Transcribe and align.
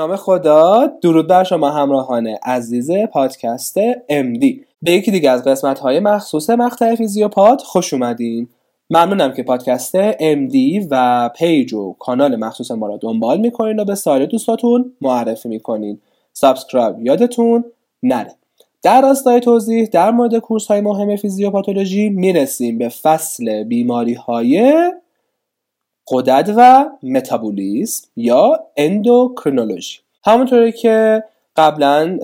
نام 0.00 0.16
خدا 0.16 0.92
درود 1.02 1.26
بر 1.26 1.44
شما 1.44 1.70
همراهان 1.70 2.26
عزیز 2.26 2.90
پادکست 3.12 3.78
MD 3.94 4.44
به 4.82 4.92
یکی 4.92 5.10
دیگه 5.10 5.30
از 5.30 5.44
قسمت 5.44 5.78
های 5.78 6.00
مخصوص 6.00 6.50
مقطع 6.50 6.94
فیزیوپات 6.94 7.60
خوش 7.60 7.94
اومدین. 7.94 8.48
ممنونم 8.90 9.32
که 9.32 9.42
پادکست 9.42 10.12
MD 10.12 10.86
و 10.90 11.28
page 11.36 11.74
و 11.74 11.92
کانال 11.98 12.36
مخصوص 12.36 12.70
ما 12.70 12.86
را 12.86 12.96
دنبال 12.96 13.40
می‌کنین 13.40 13.80
و 13.80 13.84
به 13.84 13.94
سایر 13.94 14.26
دوستاتون 14.26 14.92
معرفی 15.00 15.48
می‌کنین. 15.48 16.00
subscribe 16.32 17.06
یادتون 17.06 17.64
نره. 18.02 18.34
در 18.82 19.00
راستای 19.00 19.40
توضیح 19.40 19.88
در 19.92 20.10
مورد 20.10 20.38
course 20.38 20.66
های 20.66 20.80
مهم 20.80 21.16
فیزیوپاتولوژی 21.16 22.08
می‌رسیم 22.08 22.78
به 22.78 22.88
فصل 22.88 23.64
بیماری 23.64 24.14
های 24.14 24.74
غدد 26.10 26.52
و 26.56 26.86
متابولیسم 27.02 28.08
یا 28.16 28.60
اندوکرینولوژی. 28.76 29.98
همونطوری 30.24 30.72
که 30.72 31.24
قبلا 31.56 32.18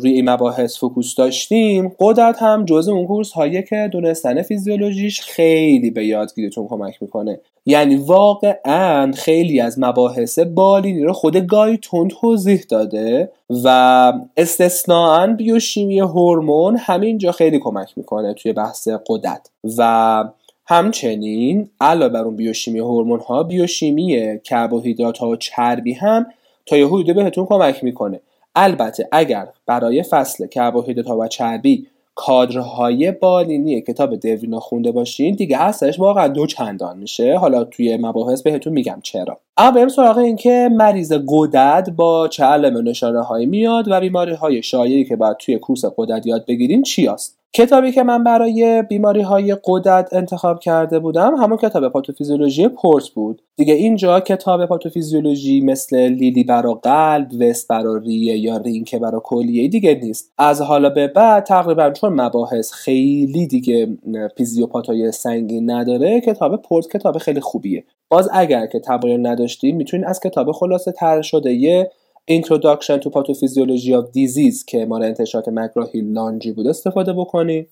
روی 0.00 0.12
این 0.12 0.30
مباحث 0.30 0.78
focus 0.78 1.14
داشتیم 1.14 1.92
غدد 2.00 2.42
هم 2.42 2.64
جزء 2.64 2.92
اون 2.92 3.06
course 3.06 3.32
هایی 3.32 3.62
که 3.62 3.88
دونستن 3.92 4.42
فیزیولوژیش 4.42 5.20
خیلی 5.20 5.90
به 5.90 6.06
یادگیریتون 6.06 6.68
کمک 6.68 7.02
می‌کنه. 7.02 7.40
یعنی 7.66 7.96
واقعا 7.96 9.12
خیلی 9.12 9.60
از 9.60 9.78
مباحث 9.78 10.38
بالینی 10.38 11.02
رو 11.02 11.12
خود 11.12 11.36
گایتون 11.36 12.08
توضیح 12.08 12.64
داده 12.68 13.32
و 13.64 14.12
استثنائا 14.36 15.26
بیوشیمی 15.26 16.00
هورمون 16.00 16.76
همینجا 16.76 17.32
خیلی 17.32 17.58
کمک 17.58 17.92
می‌کنه 17.96 18.34
توی 18.34 18.52
بحث 18.52 18.88
غدد 19.06 19.50
و 19.78 20.24
همچنین 20.66 21.70
علاوه 21.80 22.12
بر 22.12 22.24
اون 22.24 22.36
بیوشیمی 22.36 22.78
هورمون 22.78 23.20
ها 23.20 23.42
بیوشیمی 23.42 24.38
کربوهیدرات 24.44 25.18
ها 25.18 25.28
و 25.28 25.36
چربی 25.36 25.92
هم 25.92 26.26
تا 26.66 26.76
یه 26.76 26.86
حدودی 26.86 27.12
بهتون 27.12 27.46
کمک 27.46 27.84
می‌کنه. 27.84 28.20
البته 28.54 29.08
اگر 29.12 29.48
برای 29.66 30.02
فصل 30.02 30.46
کربوهیدرات 30.46 31.06
ها 31.06 31.18
و 31.18 31.28
چربی 31.28 31.86
کادرهای 32.14 33.12
بالینی 33.12 33.80
کتاب 33.80 34.16
دوینا 34.16 34.60
خونده 34.60 34.92
باشین 34.92 35.34
دیگه 35.34 35.56
هستش 35.56 36.00
واقعا 36.00 36.28
دو 36.28 36.46
چندان 36.46 36.98
میشه. 36.98 37.38
حالا 37.38 37.64
توی 37.64 37.96
مباحث 37.96 38.42
بهتون 38.42 38.72
میگم 38.72 39.00
چرا. 39.02 39.40
اما 39.56 39.70
بریم 39.70 39.88
سراغ 39.88 40.18
این 40.18 40.36
که 40.36 40.68
مریض 40.72 41.12
قدرت 41.28 41.90
با 41.90 42.28
چه 42.28 42.44
علم 42.44 42.88
نشانه 42.88 43.22
هایی 43.22 43.46
میاد 43.46 43.84
و 43.88 44.00
بیماری 44.00 44.34
های 44.34 44.62
شایعی 44.62 45.04
که 45.04 45.16
باید 45.16 45.36
توی 45.36 45.58
کورس 45.58 45.84
قدرت 45.96 46.26
یاد 46.26 46.46
بگیریم 46.46 46.82
چی 46.82 47.08
است 47.08 47.43
کتابی 47.56 47.92
که 47.92 48.02
من 48.02 48.24
برای 48.24 48.82
بیماری 48.82 49.22
های 49.22 49.56
قدرت 49.64 50.12
انتخاب 50.12 50.60
کرده 50.60 50.98
بودم 50.98 51.34
همون 51.34 51.58
کتاب 51.58 51.88
پاتوفیزیولوژی 51.88 52.68
پورس 52.68 53.10
بود. 53.10 53.42
دیگه 53.56 53.74
اینجا 53.74 54.20
کتاب 54.20 54.66
پاتوفیزیولوژی 54.66 55.60
مثل 55.60 55.96
لیلی 55.96 56.44
برا 56.44 56.74
قلب 56.74 57.28
وست 57.40 57.68
برا 57.68 57.96
ریه 57.96 58.38
یا 58.38 58.56
رینکه 58.56 58.98
برا 58.98 59.20
کلیه 59.20 59.68
دیگه 59.68 60.00
نیست. 60.02 60.32
از 60.38 60.62
حالا 60.62 60.90
به 60.90 61.06
بعد 61.06 61.44
تقریبا 61.44 61.90
چون 61.90 62.20
مباحث 62.20 62.72
خیلی 62.72 63.46
دیگه 63.46 63.98
فیزیوپاتای 64.36 65.12
سنگین 65.12 65.70
نداره 65.70 66.20
کتاب 66.20 66.62
پورس 66.62 66.88
کتاب 66.88 67.18
خیلی 67.18 67.40
خوبیه. 67.40 67.84
باز 68.10 68.28
اگر 68.32 68.66
که 68.66 68.80
تمایل 68.80 69.26
نداشتیم 69.26 69.76
می‌تونید 69.76 70.06
از 70.06 70.20
کتاب 70.20 70.52
خلاصه 70.52 70.92
تر 70.92 71.22
شده 71.22 71.52
یه 71.52 71.90
Introduction 72.26 73.00
to 73.00 73.10
Pathophysiology 73.10 73.92
of 73.92 74.10
Disease 74.12 74.64
که 74.66 74.86
مال 74.86 75.02
انتشارات 75.02 75.48
مکراهیل 75.48 76.12
لانجی 76.12 76.52
بود 76.52 76.66
استفاده 76.66 77.12
بکنید 77.12 77.68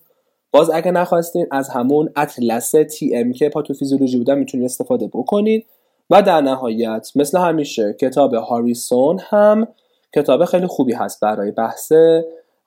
باز 0.51 0.69
اگه 0.69 0.91
نخواستین 0.91 1.47
از 1.51 1.69
همون 1.69 2.09
اطلس 2.15 2.71
تی 2.71 3.15
ام 3.15 3.33
که 3.33 3.49
پاتوفیزیولوژی 3.49 4.17
بودن 4.17 4.37
می‌تونید 4.37 4.65
استفاده 4.65 5.07
بکنید 5.07 5.65
و 6.09 6.21
در 6.21 6.41
نهایت 6.41 7.11
مثل 7.15 7.39
همیشه 7.39 7.95
کتاب 8.01 8.33
هاریسون 8.33 9.19
هم 9.21 9.67
کتاب 10.15 10.45
خیلی 10.45 10.67
خوبی 10.67 10.93
هست 10.93 11.19
برای 11.19 11.51
بحث 11.51 11.91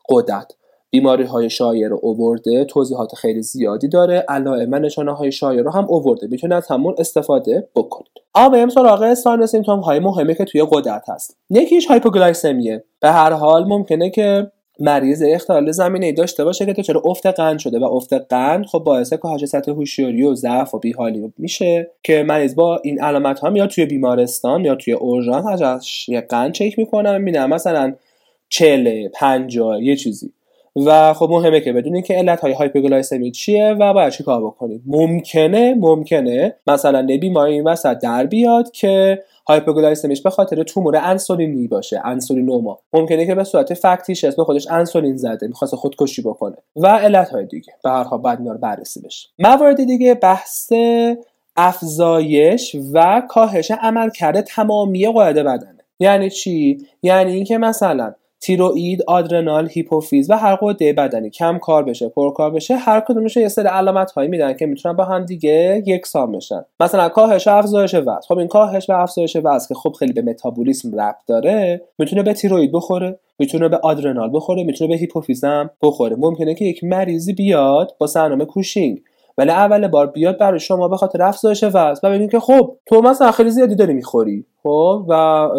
قدرت. 0.08 0.54
بیماری 0.90 1.24
های 1.24 1.50
شایع 1.50 1.88
رو 1.88 1.98
اوورده 2.02 2.64
توضیحات 2.64 3.14
خیلی 3.14 3.42
زیادی 3.42 3.88
داره 3.88 4.24
علائم 4.28 4.74
نشانه 4.74 5.12
های 5.12 5.32
شایع 5.32 5.62
رو 5.62 5.70
هم 5.70 5.84
اوورده. 5.88 6.26
می‌تونید 6.26 6.56
از 6.56 6.66
همون 6.68 6.94
استفاده 6.98 7.68
بکنید 7.74 8.10
اما 8.34 8.48
بریم 8.48 8.68
سراغ 8.68 9.14
ساین 9.14 9.46
سیمتوم 9.46 9.80
های 9.80 9.98
مهمی 9.98 10.34
که 10.34 10.44
توی 10.44 10.66
قدرت 10.70 11.08
هست. 11.08 11.36
یکیش 11.50 11.86
هایپوگلایسمیه 11.86 12.84
به 13.00 13.10
هر 13.12 13.32
حال 13.32 13.64
ممکنه 13.64 14.10
که 14.10 14.50
مریض 14.80 15.22
اختلال 15.26 15.70
زمینه 15.70 16.06
ای 16.06 16.12
داشته 16.12 16.44
باشه 16.44 16.74
که 16.74 16.82
چرا 16.82 17.02
افت 17.04 17.26
قند 17.26 17.58
شده 17.58 17.78
و 17.78 17.84
افت 17.84 18.12
قند 18.12 18.66
خب 18.66 18.78
باعث 18.78 19.12
کاهش 19.12 19.44
سطح 19.44 19.72
هوشیاری 19.72 20.22
و 20.22 20.34
ضعف 20.34 20.74
و 20.74 20.78
بیحالی 20.78 21.32
میشه 21.38 21.90
که 22.02 22.22
مریض 22.22 22.54
با 22.54 22.80
این 22.84 23.00
علامت 23.00 23.38
ها 23.38 23.52
یا 23.56 23.66
توی 23.66 23.86
بیمارستان 23.86 24.64
یا 24.64 24.74
توی 24.74 24.94
اورژانس 24.94 25.46
ازش 25.46 26.10
قند 26.28 26.52
چک 26.52 26.78
می‌کنن 26.78 27.18
می‌بینن 27.18 27.46
مثلا 27.46 27.94
40 28.48 29.08
50 29.08 29.82
یه 29.82 29.96
چیزی. 29.96 30.32
و 30.76 31.12
خب 31.12 31.28
مهمه 31.30 31.60
که 31.60 31.72
بدونید 31.72 32.04
که 32.04 32.14
علت 32.14 32.40
های 32.40 32.52
هایپوگلایسمی 32.52 33.30
چیه 33.30 33.76
و 33.80 33.92
باید 33.92 34.12
چی 34.12 34.24
کار 34.24 34.44
بکنید 34.44 34.82
ممکنه 34.86 35.74
ممکنه 35.74 36.54
مثلا 36.66 37.06
بیماری 37.20 37.52
این 37.52 37.64
وسط 37.64 37.98
در 37.98 38.26
بیاد 38.26 38.70
که 38.70 39.22
هایپوگلایسمیش 39.48 40.22
به 40.22 40.30
خاطر 40.30 40.62
تومور 40.62 40.96
انسولینی 40.96 41.68
باشه 41.68 42.00
انسولینوما. 42.04 42.78
ممکنه 42.92 43.26
که 43.26 43.34
به 43.34 43.44
صورت 43.44 43.74
factitious 43.74 44.24
به 44.24 44.44
خودش 44.44 44.66
انسولین 44.70 45.16
زده 45.16 45.46
می‌خواست 45.46 45.74
خودکشی 45.74 46.22
بکنه 46.22 46.56
و 46.76 46.86
علت 46.86 47.28
های 47.28 47.46
دیگه. 47.46 47.72
به 47.84 47.90
هر 47.90 48.04
حال 48.04 48.20
باید 48.20 48.58
بررسی 48.58 49.00
بشه. 49.00 49.28
موارد 49.38 49.84
دیگه 49.84 50.14
بحث 50.14 50.72
افزایش 51.56 52.76
و 52.92 53.22
کاهش 53.28 53.70
عملکرد 53.70 54.40
تمامی 54.40 55.06
غدد 55.06 55.42
بدنه. 55.42 55.84
یعنی 56.00 56.30
چی؟ 56.30 56.78
یعنی 57.02 57.32
اینکه 57.32 57.58
مثلا 57.58 58.14
تیروئید، 58.40 59.02
آدرنال، 59.06 59.68
هیپوفیز 59.68 60.30
و 60.30 60.34
هر 60.34 60.58
قده 60.62 60.92
بدنی 60.92 61.30
کم 61.30 61.58
کار 61.58 61.84
بشه، 61.84 62.08
پر 62.08 62.32
کار 62.32 62.50
بشه، 62.50 62.76
هر 62.76 63.00
کدومش 63.00 63.36
یه 63.36 63.48
سری 63.48 63.68
علامت 63.68 64.10
هایی 64.10 64.28
میدن 64.28 64.54
که 64.54 64.66
می‌تونن 64.66 64.96
با 64.96 65.04
هم 65.04 65.24
دیگه 65.24 65.82
یکسان 65.86 66.32
بشن. 66.32 66.64
مثلا 66.80 67.08
کاهش 67.08 67.46
و 67.46 67.50
افزایش 67.50 67.94
وزن. 67.94 68.20
خب 68.28 68.38
این 68.38 68.48
کاهش 68.48 68.90
و 68.90 68.92
افزایش 68.92 69.36
وزن 69.36 69.68
که 69.68 69.74
خب 69.74 69.92
خیلی 69.98 70.12
به 70.12 70.22
متابولیسم 70.22 71.00
ربط 71.00 71.26
داره، 71.26 71.82
می‌تونه 71.98 72.22
به 72.22 72.32
تیروئید 72.32 72.72
بخوره، 72.72 73.18
می‌تونه 73.38 73.68
به 73.68 73.76
آدرنال 73.76 74.30
بخوره، 74.32 74.64
می‌تونه 74.64 74.90
به 74.90 74.96
هیپوفیزم 74.96 75.70
بخوره. 75.82 76.16
ممکنه 76.16 76.54
که 76.54 76.64
یک 76.64 76.84
مریضی 76.84 77.32
بیاد 77.32 77.94
با 77.98 78.06
سرنامه 78.06 78.44
کوشینگ 78.44 79.00
ولی 79.38 79.50
اول 79.50 79.88
بار 79.88 80.06
بیاد 80.06 80.38
برای 80.38 80.60
شما 80.60 80.88
به 80.88 80.96
خاطر 80.96 81.22
افزایش 81.22 81.64
وزن. 81.64 82.00
و 82.02 82.10
ببینید 82.10 82.30
که 82.30 82.40
خب 82.40 82.76
تو 82.86 83.00
مثلا 83.00 83.32
خیلی 83.32 83.50
زیادی 83.50 83.74
داری 83.74 83.94
می‌خوری 83.94 84.44
خب؟ 84.62 85.04
و 85.08 85.12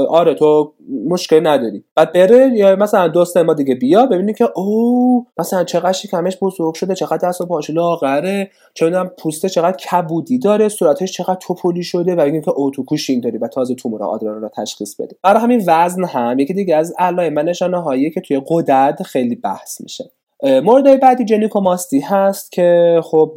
آره 0.10 0.34
تو 0.34 0.74
مشکل 1.08 1.48
نداری. 1.48 1.84
بعد 1.96 2.14
بره 2.14 2.52
یا 2.54 2.76
مثلا 2.76 3.08
دوست 3.08 3.38
ما 3.38 3.54
دیگه 3.54 3.76
بیا 3.76 4.06
ببینید 4.06 4.38
که 4.38 4.50
او 4.56 5.26
مثلا 5.38 5.64
چقدر 5.64 5.92
شکمش 5.92 6.38
بزرگ 6.42 6.74
شده 6.74 6.96
چقدر 6.96 7.28
دست 7.28 7.42
و 7.42 7.46
پاش 7.46 7.70
لاغره 7.70 8.52
چه 8.74 9.04
پوسته 9.04 9.50
چقدر 9.50 9.78
کبودی 9.78 10.40
داره 10.40 10.70
صورتش 10.70 11.12
چقدر 11.12 11.38
توپولی 11.42 11.84
شده 11.84 12.16
و 12.16 12.20
اینکه 12.20 12.52
او 12.52 12.72
تو 12.72 12.84
کوشینگ 12.84 13.24
داری 13.24 13.38
و 13.38 13.48
تازه 13.48 13.76
تومور 13.76 14.04
آدرنال 14.04 14.42
رو 14.42 14.50
تشخیص 14.50 14.96
بده. 14.96 15.16
برای 15.24 15.42
همین 15.42 15.64
وزن 15.68 16.04
هم 16.04 16.40
یکی 16.40 16.54
دیگه 16.54 16.76
از 16.76 16.94
علائم 17.00 17.40
نشانه 17.40 17.82
هایی 17.82 18.12
که 18.12 18.22
توی 18.22 18.42
قدرت 18.48 19.04
خیلی 19.04 19.36
بحث 19.36 19.82
میشه. 19.82 20.12
مورد 20.44 21.00
بعدی 21.00 21.26
جنیکوماستی 21.26 22.00
هست 22.00 22.52
که 22.52 23.02
خب 23.04 23.34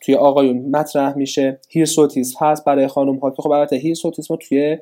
توی 0.00 0.14
آقایون 0.14 0.70
مطرح 0.70 1.16
میشه. 1.16 1.60
هیرسوتیسم 1.68 2.46
هست 2.46 2.64
برای 2.64 2.88
خانم 2.88 3.16
ها 3.16 3.30
که 3.30 3.42
خب 3.42 3.50
البته 3.50 3.76
هیرسوتیسم 3.76 4.36
توی 4.36 4.78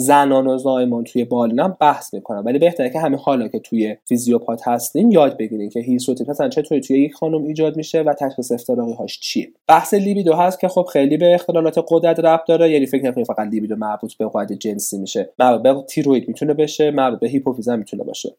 زنان 0.00 0.46
و 0.46 0.58
زایمان 0.58 1.04
توی 1.04 1.24
بالینم 1.24 1.76
بحث 1.80 2.14
می‌کنم 2.14 2.42
ولی 2.46 2.58
بهتره 2.58 2.90
که 2.90 3.00
همین 3.00 3.18
حالا 3.18 3.48
که 3.48 3.58
توی 3.58 3.96
فیزیوپات 4.04 4.68
هستین 4.68 5.10
یاد 5.10 5.36
بگیرین 5.36 5.70
که 5.70 5.80
هیرسوتیسم 5.80 6.30
مثلا 6.30 6.48
چطوری 6.48 6.80
توی 6.80 7.02
یک 7.02 7.14
خانم 7.14 7.44
ایجاد 7.44 7.76
میشه 7.76 8.02
و 8.02 8.14
تشخیص 8.14 8.52
افتراقی 8.52 8.92
هاش 8.92 9.20
چیه. 9.20 9.48
بحث 9.68 9.94
لیبیدو 9.94 10.34
هست 10.34 10.60
که 10.60 10.68
خب 10.68 10.82
خیلی 10.92 11.16
به 11.16 11.34
اختلالات 11.34 11.84
غدد 11.88 12.20
ربط 12.20 12.46
داره 12.48 12.70
یعنی 12.70 12.86
فکر 12.86 13.08
نکنید 13.08 13.26
فقط 13.26 13.48
لیبیدو 13.48 13.76
مربوط 13.76 14.14
به 14.14 14.30
غدد 14.34 14.52
جنسی 14.52 14.98
میشه. 14.98 15.30
مربوط 15.38 15.62
به 15.62 15.82
تیروید 15.88 16.28
می‌تونه 16.28 16.54
بشه 16.54 16.90
مربوط 16.90 17.20
به 17.20 17.28
هیپوفیز 17.28 17.68
می‌تونه 17.68 18.04
باشه. 18.04 18.36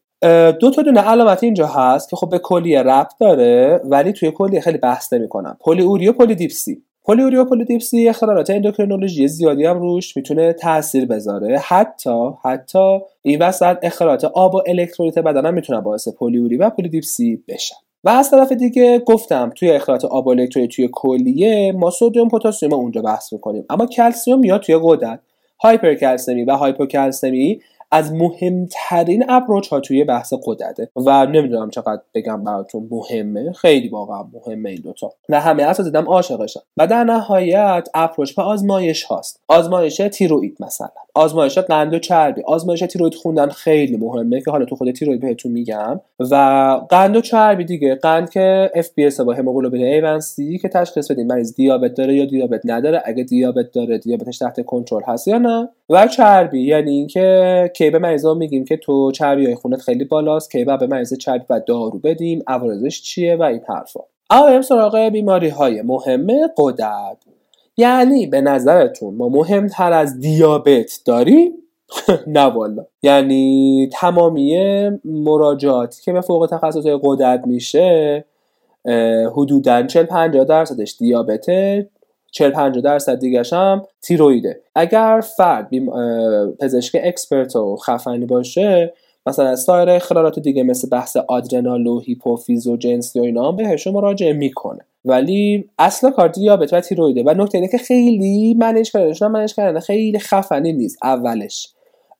دو 0.60 0.70
تا 0.70 0.82
دونه 0.82 1.00
علامت 1.00 1.44
اینجا 1.44 1.66
هست 1.66 2.10
که 2.10 2.16
خب 2.16 2.30
به 2.30 2.38
کلیه 2.38 2.82
ربط 2.82 3.12
داره 3.20 3.80
ولی 3.84 4.12
توی 4.12 4.30
کلیه 4.30 4.60
خیلی 4.60 4.78
بحث 4.78 5.12
نمی‌کنم. 5.12 5.56
پلی 5.60 5.82
اوری 5.82 6.08
و 6.08 6.12
پلی 6.12 6.34
دیپسی. 6.34 6.82
پلی 7.04 7.36
و 7.36 7.44
پلی 7.44 7.64
دیپسی 7.64 8.08
اختلالات 8.08 8.50
اندوکرینولوژی 8.50 9.28
زیادی 9.28 9.64
هم 9.64 9.78
روش 9.78 10.16
می‌تونه 10.16 10.52
تاثیر 10.52 11.06
بذاره. 11.06 11.58
حتی 11.58 12.30
حتی 12.44 12.98
این 13.22 13.42
وسط 13.42 13.76
اختلالات 13.82 14.24
آب 14.24 14.54
و 14.54 14.62
الکترولیت 14.66 15.18
بدن 15.18 15.46
هم 15.46 15.54
می‌تونه 15.54 15.80
باعث 15.80 16.08
پلیوری 16.08 16.56
و 16.56 16.70
پلیدیپسی 16.70 17.44
بشن. 17.48 17.76
و 18.04 18.08
از 18.08 18.30
طرف 18.30 18.52
دیگه 18.52 18.98
گفتم 18.98 19.52
توی 19.56 19.70
اختلالات 19.70 20.04
آب 20.04 20.26
و 20.26 20.30
الکترولیت 20.30 20.70
توی 20.70 20.88
کلیه 20.92 21.72
ما 21.72 21.90
سدیم 21.90 22.28
پتاسیم 22.28 22.72
اونجا 22.72 23.02
بحث 23.02 23.32
می‌کنیم. 23.32 23.64
اما 23.70 23.86
کلسیم 23.86 24.38
میاد 24.38 24.60
توی 24.60 24.76
غدد. 24.76 25.20
هایپرکلسمی 25.62 26.44
و 26.44 26.52
هایپوکلسمی 26.52 27.60
از 27.90 28.12
مهمترین 28.12 29.24
اپروچ 29.28 29.68
ها 29.68 29.80
توی 29.80 30.04
بحث 30.04 30.32
قدرته. 30.44 30.88
و 30.96 31.26
نمی‌دونم 31.26 31.70
چقدر 31.70 32.00
بگم 32.14 32.44
براتون 32.44 32.88
مهمه. 32.90 33.52
خیلی 33.52 33.88
واقعا 33.88 34.24
مهمه 34.32 34.70
این 34.70 34.80
دوتا. 34.80 35.12
و 35.28 35.40
همه 35.40 35.62
اساس 35.62 35.86
دیدم 35.86 36.04
عاشقشن 36.04 36.60
و 36.76 36.86
در 36.86 37.04
نهایت 37.04 37.88
اپروچ 37.94 38.34
به 38.34 38.42
آزمایش 38.42 39.04
هاست. 39.04 39.40
آزمایش 39.48 39.96
تیروید 40.12 40.56
مثلا. 40.60 40.88
آزمایش 41.14 41.58
قند 41.58 41.94
و 41.94 41.98
چربی. 41.98 42.42
آزمایش 42.42 42.80
تیروید 42.80 43.14
خوندن 43.14 43.48
خیلی 43.48 43.96
مهمه 43.96 44.40
که 44.40 44.50
حالا 44.50 44.64
تو 44.64 44.76
خود 44.76 44.90
تیروید 44.90 45.20
بهتون 45.20 45.52
میگم. 45.52 46.00
و 46.20 46.34
قند 46.88 47.16
و 47.16 47.20
چربی 47.20 47.64
دیگه. 47.64 47.94
قند 47.94 48.30
که 48.30 48.70
پی 48.94 49.10
با 49.26 49.34
هموگلوبین 49.34 50.18
A1C 50.18 50.62
که 50.62 50.68
تشخیص 50.68 51.10
بدیم 51.10 51.26
مریض 51.26 51.54
دیابت 51.54 51.94
داره 51.94 52.14
یا 52.14 52.24
دیابت 52.24 52.60
نداره. 52.64 53.02
اگه 53.04 53.24
دیابت 53.24 53.72
داره 53.72 53.98
دیابتش 53.98 54.38
تحت 54.38 54.64
کنترل 54.64 55.02
هست 55.06 55.28
یا 55.28 55.38
نه. 55.38 55.68
و 55.90 56.06
چربی 56.06 56.62
یعنی 56.62 56.90
اینکه 56.90 57.70
کی 57.80 57.90
به 57.90 57.98
مریضا 57.98 58.34
میگیم 58.34 58.64
که 58.64 58.76
تو 58.76 59.12
چربی 59.12 59.46
های 59.46 59.54
خونت 59.54 59.80
خیلی 59.80 60.04
بالاست. 60.04 60.50
کی 60.50 60.64
به 60.64 60.86
مریض 60.86 61.14
چربی 61.14 61.44
و 61.50 61.60
دارو 61.66 61.98
بدیم. 61.98 62.42
عوارضش 62.46 63.02
چیه 63.02 63.36
و 63.36 63.42
این 63.42 63.60
حرفا. 63.68 64.00
اما 64.30 64.46
بریم 64.46 64.62
سراغ 64.62 64.98
بیماری 64.98 65.48
های 65.48 65.82
مهمه 65.82 66.48
قدرت. 66.56 67.16
یعنی 67.76 68.26
به 68.26 68.40
نظرتون 68.40 69.14
ما 69.14 69.28
مهمتر 69.28 69.92
از 69.92 70.20
دیابت 70.20 71.00
داریم؟ 71.04 71.52
نه 72.26 72.44
والا 72.44 72.86
یعنی 73.02 73.88
تمامی 73.92 74.58
مراجعاتی 75.04 76.02
که 76.02 76.12
به 76.12 76.20
فوق 76.20 76.48
تخصص 76.50 76.86
غدد 77.02 77.46
میشه 77.46 78.24
حدودا 79.36 79.82
40 79.82 80.04
50 80.04 80.44
درصدش 80.44 80.96
دیابته. 80.98 81.88
40 82.30 82.50
50 82.50 82.82
درصد 82.82 83.18
دیگرش 83.18 83.52
هم 83.52 83.82
تیرویده. 84.02 84.60
اگر 84.74 85.20
فرد 85.36 85.70
پزشک 86.60 87.00
expert 87.02 87.56
و 87.56 87.76
خفنی 87.76 88.26
باشه 88.26 88.92
مثلا 89.26 89.56
سایر 89.56 89.90
اختلالات 89.90 90.38
دیگه 90.38 90.62
مثل 90.62 90.88
بحث 90.88 91.16
آدرنال 91.16 91.86
و 91.86 92.00
هیپوفیز 92.00 92.66
و 92.66 92.76
جنسی 92.76 93.20
و 93.20 93.22
اینا 93.22 93.52
بهش 93.52 93.86
مراجعه 93.86 94.32
می‌کنه. 94.32 94.80
ولی 95.04 95.70
اصل 95.78 96.10
کار 96.10 96.28
دیابت 96.28 96.72
و 96.72 96.80
تیرویده. 96.80 97.22
و 97.26 97.34
نکته 97.34 97.58
اینه 97.58 97.70
که 97.70 97.78
خیلی 97.78 98.54
manage 98.54 98.92
کردنشون 98.92 99.28
manage 99.28 99.54
کردن. 99.54 99.80
خیلی 99.80 100.18
خفنی 100.18 100.72
نیست. 100.72 100.98
اولش. 101.02 101.68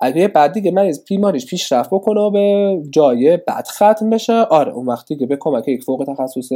اگه 0.01 0.29
بعد 0.29 0.53
دیگه 0.53 0.71
مریض 0.71 1.05
بیماریش 1.05 1.47
پیشرفت 1.47 1.91
بکنه 1.91 2.21
و 2.21 2.31
به 2.31 2.79
جای 2.91 3.37
بد 3.37 3.67
ختم 3.69 4.11
بشه 4.11 4.33
آره 4.33 4.73
اون 4.73 4.87
وقتی 4.87 5.17
که 5.17 5.27
به 5.27 5.37
کمک 5.37 5.69
یک 5.69 5.83
فوق 5.83 6.05
تخصص 6.09 6.53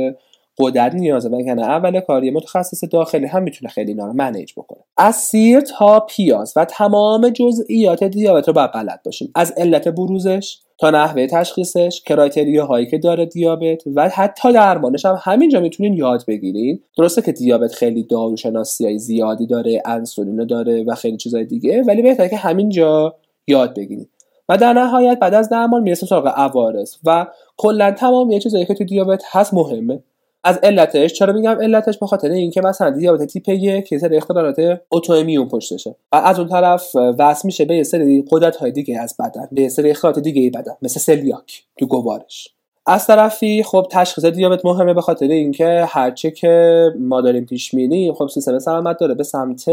قدرت 0.58 0.94
نیازه 0.94 1.28
وگرنه 1.28 1.62
اول 1.62 2.00
کاری 2.00 2.30
متخصص 2.30 2.84
داخلی 2.92 3.26
هم 3.26 3.42
می‌تونه 3.42 3.70
خیلی 3.70 3.90
اینا 3.90 4.06
رو 4.06 4.12
منیج 4.12 4.52
بکنه. 4.56 4.80
از 4.96 5.14
سیر 5.14 5.60
تا 5.60 6.00
پیاز 6.00 6.52
و 6.56 6.64
تمام 6.64 7.28
جزئیات 7.28 8.04
دیابت 8.04 8.48
رو 8.48 8.54
باید 8.54 8.72
بلد 8.72 9.00
باشیم. 9.04 9.32
از 9.34 9.52
علت 9.56 9.88
بروزش 9.88 10.58
تا 10.78 10.90
نحوه 10.90 11.26
تشخیصش 11.26 12.02
کرایتریا 12.06 12.66
هایی 12.66 12.86
که 12.86 12.98
داره 12.98 13.26
دیابت 13.26 13.82
و 13.94 14.08
حتی 14.08 14.52
درمانش 14.52 15.06
هم 15.06 15.18
همینجا 15.22 15.60
می‌تونین 15.60 15.94
یاد 15.94 16.24
بگیرین. 16.28 16.82
درسته 16.98 17.22
که 17.22 17.32
دیابت 17.32 17.72
خیلی 17.72 18.02
داروشناسی 18.02 18.84
های 18.84 18.98
زیادی 18.98 19.46
داره 19.46 19.82
انسولین 19.86 20.46
داره 20.46 20.84
و 20.84 20.94
خیلی 20.94 21.16
چیزای 21.16 21.44
دیگه 21.44 21.82
ولی 21.82 22.02
بهتره 22.02 22.28
که 22.28 22.36
همینجا 22.36 23.16
یاد 23.46 23.76
بگیرید 23.76 24.10
و 24.48 24.56
در 24.56 24.72
نهایت 24.72 25.18
بعد 25.18 25.34
از 25.34 25.48
درمان 25.48 25.82
می‌رسیم 25.82 26.08
سراغ 26.08 26.32
عوارض. 26.36 26.94
و 27.04 27.26
کلا 27.56 27.90
تمام 27.90 28.30
یه 28.30 28.38
چیزایی 28.38 28.66
که 28.66 28.74
تو 28.74 28.84
دیابت 28.84 29.22
هست 29.30 29.54
مهمه. 29.54 30.02
از 30.44 30.58
علتش 30.62 31.12
چرا 31.12 31.32
میگم 31.32 31.58
علتش؟ 31.60 31.98
به 31.98 32.06
خاطر 32.06 32.30
اینکه 32.30 32.60
مثلا 32.60 32.90
دیابت 32.90 33.22
تیپ 33.24 33.48
یک 33.48 33.92
یه 33.92 33.98
سری 33.98 34.16
اختلالات 34.16 34.80
اتوایمیون 34.90 35.48
پشتشه. 35.48 35.96
و 36.12 36.16
از 36.16 36.38
اون 36.38 36.48
طرف 36.48 36.96
وصل 37.18 37.42
میشه 37.44 37.64
به 37.64 37.82
سری 37.82 38.24
قدرت 38.30 38.56
های 38.56 38.72
دیگه 38.72 39.00
از 39.00 39.16
بدن 39.18 39.48
به 39.52 39.68
سری 39.68 39.90
اختلالات 39.90 40.18
دیگه 40.18 40.50
بدن 40.50 40.74
مثل 40.82 41.00
سلیاک 41.00 41.64
تو 41.78 41.86
گوارش. 41.86 42.48
از 42.86 43.06
طرفی 43.06 43.62
خب 43.62 43.86
تشخیص 43.90 44.24
دیابت 44.24 44.64
مهمه 44.64 44.94
به 44.94 45.00
خاطر 45.00 45.26
اینکه 45.26 45.84
هرچه 45.88 46.30
که 46.30 46.86
ما 47.00 47.20
داریم 47.20 47.44
پیش 47.44 47.74
میریم 47.74 48.14
خب 48.14 48.28
سیستم 48.28 48.58
سلامت 48.58 48.98
داره. 48.98 49.14
به 49.14 49.24
سمت 49.24 49.64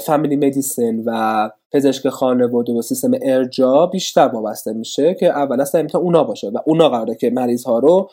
family 0.00 0.36
medicine 0.36 1.02
و 1.06 1.50
پزشک 1.72 2.08
خانواده 2.08 2.72
و 2.72 2.82
سیستم 2.82 3.10
ارجاع 3.22 3.86
بیشتر 3.86 4.28
وابسته 4.28 4.72
میشه 4.72 5.14
که 5.14 5.26
اول 5.26 5.60
از 5.60 5.64
همه 5.64 5.76
می‌تونه 5.76 6.04
اونا 6.04 6.24
باشه 6.24 6.48
و 6.48 6.58
اونا 6.66 6.88
قراره 6.88 7.14
که 7.14 7.30
مریض 7.30 7.64
ها 7.64 7.78
رو 7.78 8.10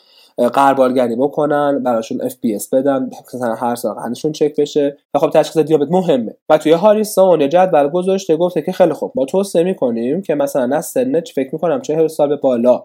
غربالگری 0.48 1.16
بکنن 1.16 1.82
براشون 1.82 2.20
FBS 2.22 2.68
بدن 2.74 3.10
مثلا 3.34 3.54
هر 3.54 3.74
سال 3.74 3.94
قندشون 3.94 4.32
چک 4.32 4.56
بشه. 4.56 4.96
و 5.14 5.18
خب 5.18 5.30
تشخیص 5.30 5.58
دیابت 5.58 5.90
مهمه. 5.90 6.34
و 6.48 6.58
توی 6.58 6.72
هاریسون 6.72 7.48
جدول 7.48 7.88
گذاشته 7.88 8.36
گفته 8.36 8.62
که 8.62 8.72
خیلی 8.72 8.92
خوب 8.92 9.12
ما 9.14 9.24
توصیه 9.24 9.62
می‌کنیم 9.62 10.22
که 10.22 10.34
مثلا 10.34 10.76
از 10.76 10.86
سن 10.86 11.20
فکر 11.20 11.48
می‌کنم 11.52 11.80
40 11.80 12.08
سال 12.08 12.28
به 12.28 12.36
بالا 12.36 12.84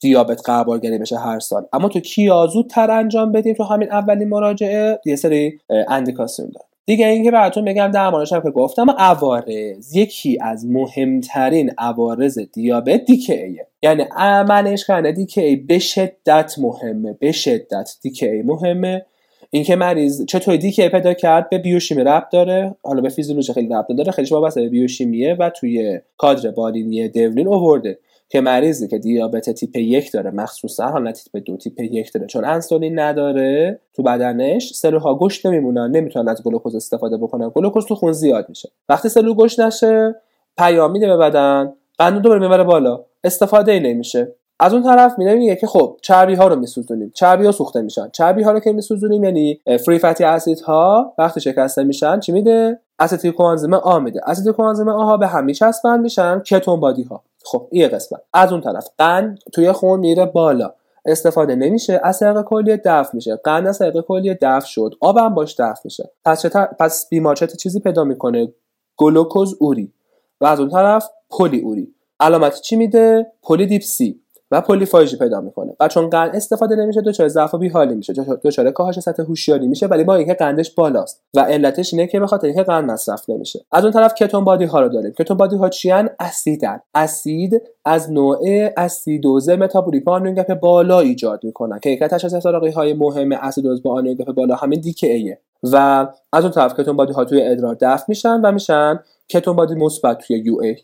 دیابت 0.00 0.42
غربالگری 0.44 0.98
بشه 0.98 1.18
هر 1.18 1.40
سال. 1.40 1.66
اما 1.72 1.88
تو 1.88 2.00
کیا 2.00 2.46
زودتر 2.46 2.90
انجام 2.90 3.32
بدیم 3.32 3.54
تو 3.54 3.64
همین 3.64 3.92
اولین 3.92 4.28
مراجعه؟ 4.28 5.00
یه 5.06 5.16
سری 5.16 5.60
اندیکاسیون 5.88 6.48
داره. 6.54 6.66
دیگه 6.86 7.06
اینکه 7.06 7.30
براتون 7.30 7.64
بگم 7.64 7.90
درمانش 7.90 8.32
هم 8.32 8.40
که 8.40 8.50
گفتم 8.50 8.90
عوارض 8.90 9.96
یکی 9.96 10.38
از 10.40 10.66
مهمترین 10.66 11.70
عوارض 11.78 12.38
دیابت 12.38 13.04
دیکیه 13.04 13.66
یعنی 13.82 14.04
منش 14.48 14.86
کردن 14.86 15.12
دیکی 15.12 15.56
به 15.56 15.78
شدت 15.78 16.54
مهمه 16.58 17.12
به 17.12 17.32
شدت 17.32 17.90
دیکی 18.02 18.42
مهمه. 18.42 19.04
اینکه 19.50 19.76
مریض 19.76 20.24
چطور 20.26 20.56
دیکی 20.56 20.88
پیدا 20.88 21.14
کرد؟ 21.14 21.50
به 21.50 21.58
بیوشیمی 21.58 22.04
ربط 22.04 22.28
داره. 22.32 22.74
حالا 22.82 23.00
به 23.00 23.08
فیزیولوژی 23.08 23.52
خیلی 23.52 23.68
ربط 23.74 23.86
داره 23.98 24.12
خیلی 24.12 24.28
وابسته 24.30 24.60
به 24.60 24.68
بیوشیمیه 24.68 25.34
و 25.34 25.50
توی 25.50 26.00
کادر 26.16 26.50
بالینی 26.50 27.08
دولین 27.08 27.48
اوورده. 27.48 27.98
که 28.32 28.40
مریضی 28.40 28.88
که 28.88 28.98
دیابت 28.98 29.50
تیپ 29.50 29.76
یک 29.76 30.12
داره 30.12 30.30
مخصوصا 30.30 30.86
حالا 30.86 31.12
تیپ 31.12 31.42
دو 31.46 31.56
تیپ 31.56 31.80
یک 31.80 32.12
داره. 32.12 32.26
چون 32.26 32.44
انسولین 32.44 32.98
نداره 32.98 33.80
تو 33.94 34.02
بدنش 34.02 34.72
سلولها 34.72 35.14
گوشت 35.14 35.46
نمیمونن 35.46 35.90
نمی‌تونن 35.90 36.28
از 36.28 36.42
گلوکوز 36.42 36.74
استفاده 36.74 37.16
بکنن. 37.16 37.48
گلوکوز 37.48 37.86
تو 37.86 37.94
خون 37.94 38.12
زیاد 38.12 38.48
میشه. 38.48 38.68
وقتی 38.88 39.08
سلول 39.08 39.34
گوشت 39.34 39.60
نشه 39.60 40.14
پیام 40.58 40.90
میده 40.90 41.06
به 41.06 41.16
بدن 41.16 41.72
قند 41.98 42.20
دوباره 42.20 42.40
می‌بره 42.40 42.64
بالا. 42.64 43.04
استفاده 43.24 43.72
ای 43.72 43.80
نمیشه. 43.80 44.34
از 44.60 44.74
اون 44.74 44.82
طرف 44.82 45.18
میره 45.18 45.34
میگه 45.34 45.56
که 45.56 45.66
خب 45.66 45.96
چربی 46.02 46.34
ها 46.34 46.48
رو 46.48 46.56
میسوزونیم. 46.56 47.12
چربی 47.14 47.46
ها 47.46 47.52
سوخته 47.52 47.82
میشن. 47.82 48.08
چربی 48.12 48.42
ها 48.42 48.52
رو 48.52 48.60
که 48.60 48.72
میسوزونیم 48.72 49.24
یعنی 49.24 49.60
فری 49.86 49.98
فتی 49.98 50.24
اسید 50.24 50.60
ها 50.60 51.14
وقتی 51.18 51.40
شکسته 51.40 51.84
میشن 51.84 52.20
چی 52.20 52.32
میده؟ 52.32 52.80
اسیتیل 52.98 53.32
کوانزیم 53.32 53.74
آ 53.74 53.98
میده. 53.98 54.20
اسیتیل 54.26 54.52
کوانزیم 54.52 54.88
آ 54.88 55.04
ها 55.04 55.16
به 55.16 55.26
هم 55.26 55.44
میچسبن 55.44 56.00
میشن 56.00 56.40
کتون 56.40 56.80
بادی 56.80 57.02
ها 57.02 57.22
خب 57.44 57.68
این 57.70 57.88
قسمت. 57.88 58.20
از 58.32 58.52
اون 58.52 58.60
طرف 58.60 58.88
قند 58.98 59.38
توی 59.52 59.72
خون 59.72 60.00
میره 60.00 60.26
بالا. 60.26 60.74
استفاده 61.06 61.54
نمیشه 61.54 62.00
از 62.04 62.18
طریق 62.18 62.42
کلیه 62.42 62.76
دفع 62.84 63.10
میشه. 63.14 63.36
قند 63.36 63.66
از 63.66 63.78
طریق 63.78 64.00
کلیه 64.00 64.38
دفع 64.42 64.66
شد. 64.66 64.94
آبم 65.00 65.34
باش 65.34 65.60
دفع 65.60 65.80
میشه. 65.84 66.10
پس 66.24 66.46
پس 66.80 67.08
بیمار 67.08 67.36
چه 67.36 67.46
چیزی 67.46 67.80
پیدا 67.80 68.04
می‌کنه؟ 68.04 68.52
گلوکوزوری. 68.96 69.92
و 70.40 70.44
از 70.44 70.60
اون 70.60 70.68
طرف 70.68 71.10
پلی 71.30 71.60
اوری. 71.60 71.94
علامت 72.20 72.60
چی 72.60 72.76
میده؟ 72.76 73.32
پلی 73.42 73.66
دیپسی. 73.66 74.21
و 74.52 74.60
پلیفاژی 74.60 75.16
پیدا 75.16 75.40
می‌کنه. 75.40 75.76
و 75.80 75.88
چون 75.88 76.10
قند 76.10 76.36
استفاده 76.36 76.76
نمیشه 76.76 77.00
دچار 77.00 77.28
ضعف 77.28 77.54
و 77.54 77.58
بیحالی 77.58 77.94
میشه. 77.94 78.12
دچار 78.44 78.70
کاهش 78.70 79.00
سطح 79.00 79.22
هوشیاری 79.22 79.66
میشه 79.66 79.86
ولی 79.86 80.04
با 80.04 80.14
اینکه 80.14 80.34
قندش 80.34 80.70
بالاست. 80.70 81.22
و 81.34 81.40
علتش 81.40 81.94
اینه 81.94 82.06
که 82.06 82.20
به 82.20 82.44
اینکه 82.44 82.62
قند 82.62 82.90
مصرف 82.90 83.30
نمیشه. 83.30 83.64
از 83.72 83.84
اون 83.84 83.92
طرف 83.92 84.14
کتون 84.14 84.44
بادی 84.44 84.64
ها 84.64 84.80
رو 84.80 84.88
داریم. 84.88 85.12
کتون 85.12 85.36
بادی 85.36 85.56
ها 85.56 85.68
چیان 85.68 86.10
اسیدن. 86.20 86.80
اسید 86.94 87.62
از 87.84 88.12
نوع 88.12 88.38
اسیدوز 88.76 89.48
متابولیک 89.48 90.04
آنیون 90.08 90.44
بالا 90.54 91.00
ایجاد 91.00 91.44
می‌کنن. 91.44 91.78
که 91.78 91.90
یک 91.90 92.02
از 92.02 92.46
های 92.74 92.94
مهم 92.94 93.32
اسیدوز 93.32 93.82
با 93.82 93.92
آنیون 93.94 94.16
بالا 94.36 94.54
همین 94.54 94.80
DKA 94.80 95.38
و 95.62 96.06
از 96.32 96.44
اون 96.44 96.52
طرف 96.52 96.80
کتون 96.80 96.96
بادی 96.96 97.12
ها 97.12 97.24
توی 97.24 97.42
ادرار 97.42 97.76
دفع 97.80 98.04
میشن 98.08 98.40
و 98.40 98.52
میشن 98.52 99.00
کتون 99.28 99.56
بادی 99.56 99.74
مثبت 99.74 100.18
توی 100.18 100.38
UA. 100.38 100.76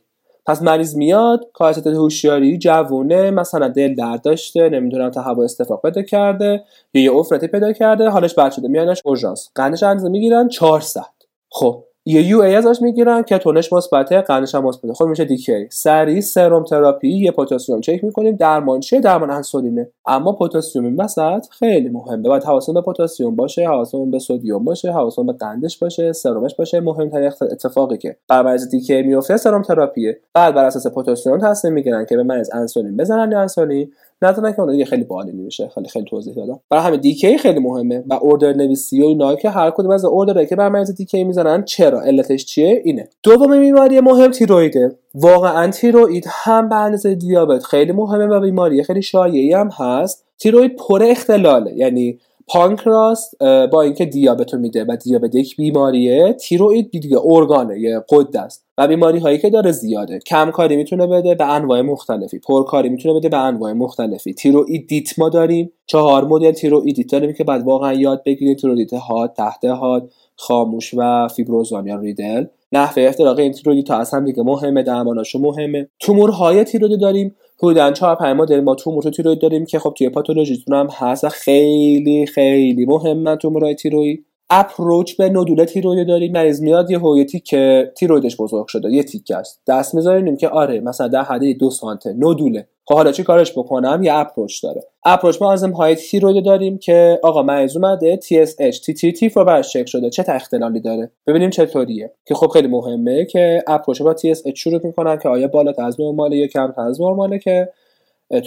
پس 0.49 0.63
مریض 0.63 0.97
میاد 0.97 1.41
کاهش 1.55 1.79
هوشیاری 1.87 2.59
جوونه 2.59 3.31
مثلا 3.31 3.69
دل 3.69 3.95
درد 3.95 4.23
داشته 4.23 4.69
نمی‌دونم 4.69 5.11
تهوع 5.11 5.23
استفراغ 5.23 5.83
پیدا 5.83 6.03
کرده 6.03 6.65
یا 6.95 7.03
یه 7.03 7.13
عفونتی 7.15 7.47
پیدا 7.47 7.73
کرده 7.73 8.09
حالش 8.09 8.35
بد 8.35 8.51
شده 8.53 8.69
میارنش 8.69 9.03
اورژانس. 9.05 9.49
قندش 9.55 9.83
اندازه 9.83 10.09
می‌گیرن 10.09 10.49
400 10.49 11.03
خب. 11.51 11.88
یه 12.09 12.23
UA 12.23 12.55
ازش 12.55 12.83
می‌گیرن 12.83 13.23
کتونش 13.23 13.73
مثبته 13.73 14.21
قندش 14.21 14.55
هم 14.55 14.65
مثبته 14.65 14.95
خب 14.95 15.05
میشه 15.05 15.25
DKA 15.25 15.67
سریع 15.71 16.21
سرم 16.21 16.65
تراپی 16.65 17.09
یه 17.09 17.31
پتاسیم 17.31 17.81
چک 17.81 18.05
می‌کنیم 18.05 18.37
درمان 18.37 18.81
چیه؟ 18.81 19.01
درمان 19.01 19.31
انسولینه. 19.31 19.91
اما 20.07 20.33
پتاسیم 20.33 20.85
این 20.85 20.97
وسط 20.97 21.47
خیلی 21.51 21.89
مهمه. 21.89 22.29
باید 22.29 22.45
حواسمون 22.45 22.81
به 22.81 22.93
پتاسیم 22.93 23.37
باشه 23.37 23.69
حواسمون 23.69 24.11
به 24.11 24.19
سدیم 24.19 24.65
باشه 24.65 24.93
حواسمون 24.93 25.27
به 25.27 25.33
قندش 25.33 25.79
باشه 25.79 26.13
سرمش 26.13 26.55
باشه. 26.55 26.81
مهمترین 26.81 27.33
اتفاقی 27.43 27.97
که 27.97 28.17
برای 28.29 28.43
مریض 28.43 28.69
DKA 28.69 29.03
میفته 29.03 29.37
سرم 29.37 29.63
تراپیه. 29.63 30.21
بعد 30.35 30.55
بر 30.55 30.65
اساس 30.65 30.87
پتاسیم 30.87 31.39
تصمیم 31.39 31.75
می‌گیرن 31.75 32.07
که 32.07 32.17
به 32.17 32.23
مریض 32.23 32.51
انسولین 32.53 32.97
بزنن 32.97 33.33
یا 33.33 33.41
انسولین. 33.41 33.93
نه 34.23 34.53
که 34.53 34.61
اون 34.61 34.73
دیگه 34.73 34.85
خیلی 34.85 35.05
بالی 35.05 35.33
میشه 35.33 35.69
خیلی 35.75 35.89
خیلی 35.89 36.05
توضیح 36.05 36.35
دادم. 36.35 36.61
برای 36.71 36.85
همه 36.85 36.97
دیکی 36.97 37.39
خیلی 37.39 37.61
مهمه 37.61 38.05
و 38.07 38.15
اوردر 38.15 38.53
نویسی 38.53 39.03
و 39.03 39.05
اینا 39.05 39.35
که 39.37 39.51
هر 39.51 39.71
کدوم 39.71 39.91
از 39.91 40.05
اوردرایی 40.05 40.47
که 40.47 40.57
بر 40.57 40.69
مریض 40.69 40.95
دیکی 40.95 41.25
می‌زنن 41.25 41.65
چرا؟ 41.65 42.01
علتش 42.01 42.45
چیه؟ 42.45 42.83
اینه. 42.85 43.09
دوم 43.23 43.61
بیماری 43.61 44.01
مهم 44.01 44.31
تیرویده 44.31 44.97
واقعا 45.15 45.71
تیروید 45.71 46.25
هم 46.29 46.69
به 46.69 46.77
اندازه 46.77 47.15
دیابت 47.15 47.65
خیلی 47.65 47.93
مهمه 47.93 48.27
و 48.27 48.41
بیماری 48.41 48.83
خیلی 48.83 49.03
شایعی 49.03 49.53
هم 49.53 49.69
هست. 49.69 50.25
تیروید 50.39 50.77
پر 50.77 51.03
اختلاله 51.03 51.73
یعنی 51.77 52.19
پانکراس 52.47 53.35
با 53.73 53.83
اینکه 53.83 54.05
دیابت 54.05 54.55
میده 54.55 54.85
و 54.89 54.97
دیابت 54.97 55.35
یک 55.35 55.57
بیماریه 55.57 56.33
تیروید 56.33 56.91
دیگه 56.91 57.19
ارگانه 57.25 57.81
یه 57.81 58.05
قد 58.09 58.37
است. 58.37 58.68
و 58.79 58.89
بیماری 58.89 59.19
هایی 59.19 59.39
که 59.39 59.51
داره 59.51 59.73
زیاده. 59.73 60.19
کم 60.19 60.51
کاری 60.51 60.77
می‌تونه 60.77 61.07
بده 61.07 61.35
به 61.35 61.45
انواع 61.45 61.81
مختلفی. 61.81 62.39
پرکاری 62.39 62.89
می‌تونه 62.89 63.15
بده 63.15 63.29
به 63.29 63.37
انواع 63.37 63.73
مختلفی. 63.73 64.35
تیروئیدیت 64.35 65.19
ما 65.19 65.29
داریم. 65.29 65.73
چهار 65.87 66.25
مدل 66.25 66.53
تیروئیدیت 66.53 67.11
داریم 67.13 67.33
که 67.33 67.45
بعد 67.45 67.63
واقعا 67.63 67.93
یاد 67.93 68.23
بگیرید 68.27 68.59
تیروئیدیت 68.59 68.93
هاد 68.93 69.33
تحت 69.33 69.65
هاد 69.65 70.11
خاموش 70.37 70.95
و 70.97 71.29
فیبروزان 71.29 71.87
یا 71.87 71.97
ریدل. 71.97 72.45
نحوه 72.73 73.03
اختراق 73.03 73.39
این 73.39 73.53
تیروئید 73.53 73.87
تا 73.87 73.97
از 73.97 74.15
هم 74.15 74.25
دیگه 74.25 74.43
مهمه. 74.43 74.83
درماناشو 74.83 75.39
مهمه. 75.39 75.89
تومورهای 76.01 76.65
تیروئید 76.65 77.01
داریم. 77.01 77.35
حدودا 77.63 77.93
4 77.93 78.17
5 78.17 78.37
مدل 78.37 78.61
ما 78.61 78.75
تومور 78.75 79.03
تیروید 79.03 79.39
داریم 79.41 79.67
که 79.67 79.79
خب 79.79 79.95
توی 79.99 80.09
پاتولوژیتون 80.09 80.75
هم 80.75 80.89
هست 80.93 81.29
خیلی 81.29 82.27
خیلی 82.27 82.87
مهمه 82.87 83.37
تومورهای 83.37 83.75
تیروید 83.75 84.25
اپروچ 84.51 85.17
به 85.17 85.29
نودول 85.29 85.65
تیروید 85.65 86.09
داریم 86.09 86.33
مریض 86.33 86.63
میاد 86.63 86.91
یه 86.91 86.99
هویتی 86.99 87.41
که 87.41 87.93
تیرویدش 87.97 88.37
بزرگ 88.37 88.67
شده 88.67 88.91
یه 88.91 89.03
تیکه 89.03 89.37
است. 89.37 89.61
دست 89.67 89.95
می‌ذاریم 89.95 90.37
که 90.37 90.49
آره 90.49 90.81
مثلا 90.81 91.09
در 91.09 91.23
حد 91.23 91.59
دو 91.59 91.71
سانته 91.71 92.13
نودوله. 92.13 92.69
خب 92.85 92.95
حالا 92.95 93.13
چی 93.13 93.23
کارش 93.23 93.53
بکنم؟ 93.53 94.03
یه 94.03 94.15
اپروچ 94.15 94.63
داره. 94.63 94.83
اپروچ 95.05 95.43
ما 95.43 95.53
از 95.53 95.65
های 95.65 95.95
تیروید 95.97 96.45
داریم 96.45 96.79
که 96.79 97.21
آقا 97.23 97.43
مریض 97.43 97.77
اومده 97.77 98.17
TSH 98.23 98.77
TTT 98.77 99.33
رو 99.35 99.45
براش 99.45 99.73
چک 99.73 99.87
شده. 99.87 100.11
چه 100.11 100.25
اختلالی 100.29 100.81
داره؟ 100.81 101.11
ببینیم 101.27 101.51
چطوریه. 101.51 102.13
که 102.27 102.35
خب 102.35 102.47
خیلی 102.47 102.69
مهمه 102.69 103.25
که 103.25 103.65
اپروچ 103.67 104.03
با 104.03 104.15
TSH 104.15 104.55
شروع 104.55 104.81
می‌کنن 104.85 105.19
که 105.19 105.29
آیا 105.29 105.49
بالا 105.49 105.73
از 105.79 106.01
نرماله 106.01 106.37
یا 106.37 106.47
کم 106.47 106.75
از 106.77 107.01
نرماله 107.01 107.39
که 107.39 107.69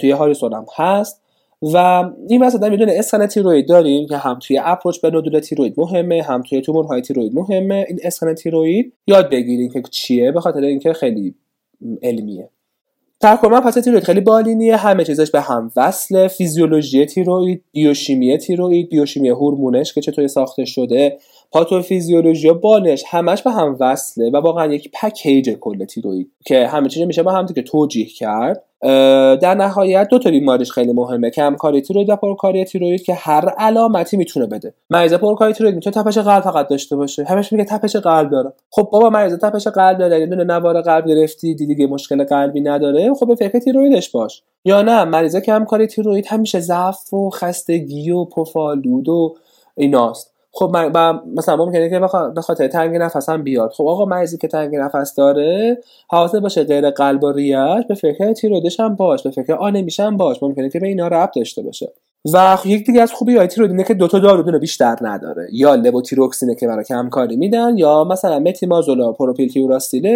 توی 0.00 0.10
هاریسون 0.10 0.52
هم 0.52 0.66
هست. 0.76 1.21
و 1.62 2.04
این 2.28 2.44
مثلا 2.44 2.68
می‌دونه 2.68 2.92
اسکن 2.96 3.26
تیروید 3.26 3.68
داریم 3.68 4.06
که 4.06 4.16
هم 4.16 4.38
توی 4.38 4.60
اپروچ 4.64 5.00
به 5.00 5.10
نودول 5.10 5.40
تیروید 5.40 5.74
مهمه 5.76 6.22
هم 6.22 6.42
توی 6.42 6.62
های 6.88 7.00
تیروید 7.00 7.34
مهمه. 7.34 7.84
این 7.88 7.98
اسکن 8.02 8.34
تیروید 8.34 8.92
یاد 9.06 9.30
بگیریم 9.30 9.70
که 9.70 9.82
چیه 9.90 10.32
به 10.32 10.40
خاطر 10.40 10.60
اینکه 10.60 10.92
خیلی 10.92 11.34
علمیه. 12.02 12.48
ترکمن 13.20 13.60
پس 13.60 13.74
تیروید 13.74 14.04
خیلی 14.04 14.20
بالینیه 14.20 14.76
همه 14.76 15.04
چیزش 15.04 15.30
به 15.30 15.40
هم 15.40 15.70
وصله. 15.76 16.28
فیزیولوژی 16.28 17.06
تیروید 17.06 17.64
بیوشیمی 17.72 18.38
تیروید 18.38 18.88
بیوشیمی 18.88 19.28
هورمونش 19.28 19.92
که 19.92 20.00
چطوری 20.00 20.28
ساخته 20.28 20.64
شده 20.64 21.18
پاتوفیزیولوژی 21.52 22.52
بالش 22.52 23.04
همش 23.06 23.42
به 23.42 23.50
هم 23.50 23.76
وصله 23.80 24.30
و 24.30 24.36
واقعا 24.36 24.72
یک 24.72 24.90
پکیج 25.02 25.50
کل 25.50 25.84
تیروید 25.84 26.32
که 26.46 26.66
همه 26.66 26.88
چیز 26.88 27.02
میشه 27.02 27.22
با 27.22 27.32
هم 27.32 27.46
دیگه 27.46 27.62
توجیه 27.62 28.06
کرد. 28.06 28.64
در 29.42 29.54
نهایت 29.54 30.08
دو 30.08 30.18
تا 30.18 30.30
بیماریش 30.30 30.72
خیلی 30.72 30.92
مهمه 30.92 31.30
کمکاری 31.30 31.82
تیروید 31.82 32.10
و 32.10 32.16
پرکاری 32.16 32.64
تیروید 32.64 33.02
که 33.02 33.14
هر 33.14 33.48
علامتی 33.48 34.16
می‌تونه 34.16 34.46
بده. 34.46 34.74
مریض 34.90 35.14
پرکاری 35.14 35.52
تیروید 35.52 35.74
می‌تونه 35.74 35.94
تپش 35.94 36.18
قلب 36.18 36.42
فقط 36.42 36.68
داشته 36.68 36.96
باشه. 36.96 37.24
همش 37.24 37.52
میگه 37.52 37.64
تپش 37.64 37.96
قلب 37.96 38.30
داره. 38.30 38.52
خب 38.70 38.88
بابا 38.92 39.10
مریض 39.10 39.38
تپش 39.38 39.66
قلب 39.66 39.98
داره. 39.98 40.20
یه 40.20 40.26
دونه 40.26 40.44
نوار 40.44 40.82
قلب 40.82 41.06
گرفتی 41.06 41.54
دیگه 41.54 41.86
مشکل 41.86 42.24
قلبی 42.24 42.60
نداره. 42.60 43.14
خب 43.14 43.28
به 43.28 43.34
فکر 43.34 43.58
تیرویدش 43.58 44.10
باش. 44.10 44.42
یا 44.64 44.82
نه 44.82 45.04
مریض 45.04 45.36
کمکاری 45.36 45.86
تیروید 45.86 46.26
همیشه 46.28 46.60
ضعف 46.60 47.14
و 47.14 47.30
خستگی 47.30 48.10
و 48.10 48.24
پفالود 48.24 49.08
و 49.08 49.34
ایناست. 49.76 50.31
خب 50.54 50.70
من 50.94 51.20
مثلا 51.36 51.56
ممکنه 51.56 51.90
که 51.90 52.00
به 52.34 52.40
خاطر 52.42 52.68
تنگ 52.68 52.96
نفس 52.96 53.28
هم 53.28 53.42
بیاد. 53.42 53.70
خب 53.70 53.86
آقا 53.86 54.04
مریضی 54.04 54.38
که 54.38 54.48
تنگ 54.48 54.76
نفس 54.76 55.14
داره 55.14 55.78
حواست 56.10 56.36
باشه 56.36 56.64
غیر 56.64 56.90
قلب 56.90 57.24
و 57.24 57.32
ریش 57.32 57.86
به 57.88 57.94
فکر 57.94 58.32
تیرویدش 58.32 58.80
هم 58.80 58.94
باش 58.94 59.22
به 59.22 59.30
فکر 59.30 59.54
آنمیش 59.54 60.00
هم 60.00 60.16
باش. 60.16 60.42
ممکنه 60.42 60.68
که 60.68 60.80
به 60.80 60.86
اینا 60.86 61.08
ربط 61.08 61.36
داشته 61.36 61.62
باشه. 61.62 61.92
و 62.34 62.58
یک 62.64 62.86
دیگه 62.86 63.02
از 63.02 63.12
خوبی 63.12 63.36
های 63.36 63.46
تیروید 63.46 63.86
که 63.86 63.94
دوتا 63.94 64.18
دارو 64.18 64.42
دونه 64.42 64.58
بیشتر 64.58 64.96
نداره. 65.00 65.48
یا 65.52 65.74
لبوتیروکسینه 65.74 66.54
که 66.54 66.66
برای 66.66 66.84
کمکاری 66.84 67.36
میدن 67.36 67.78
یا 67.78 68.04
مثلا 68.04 68.38
متیمازول 68.38 69.12
پروپیل 69.12 69.52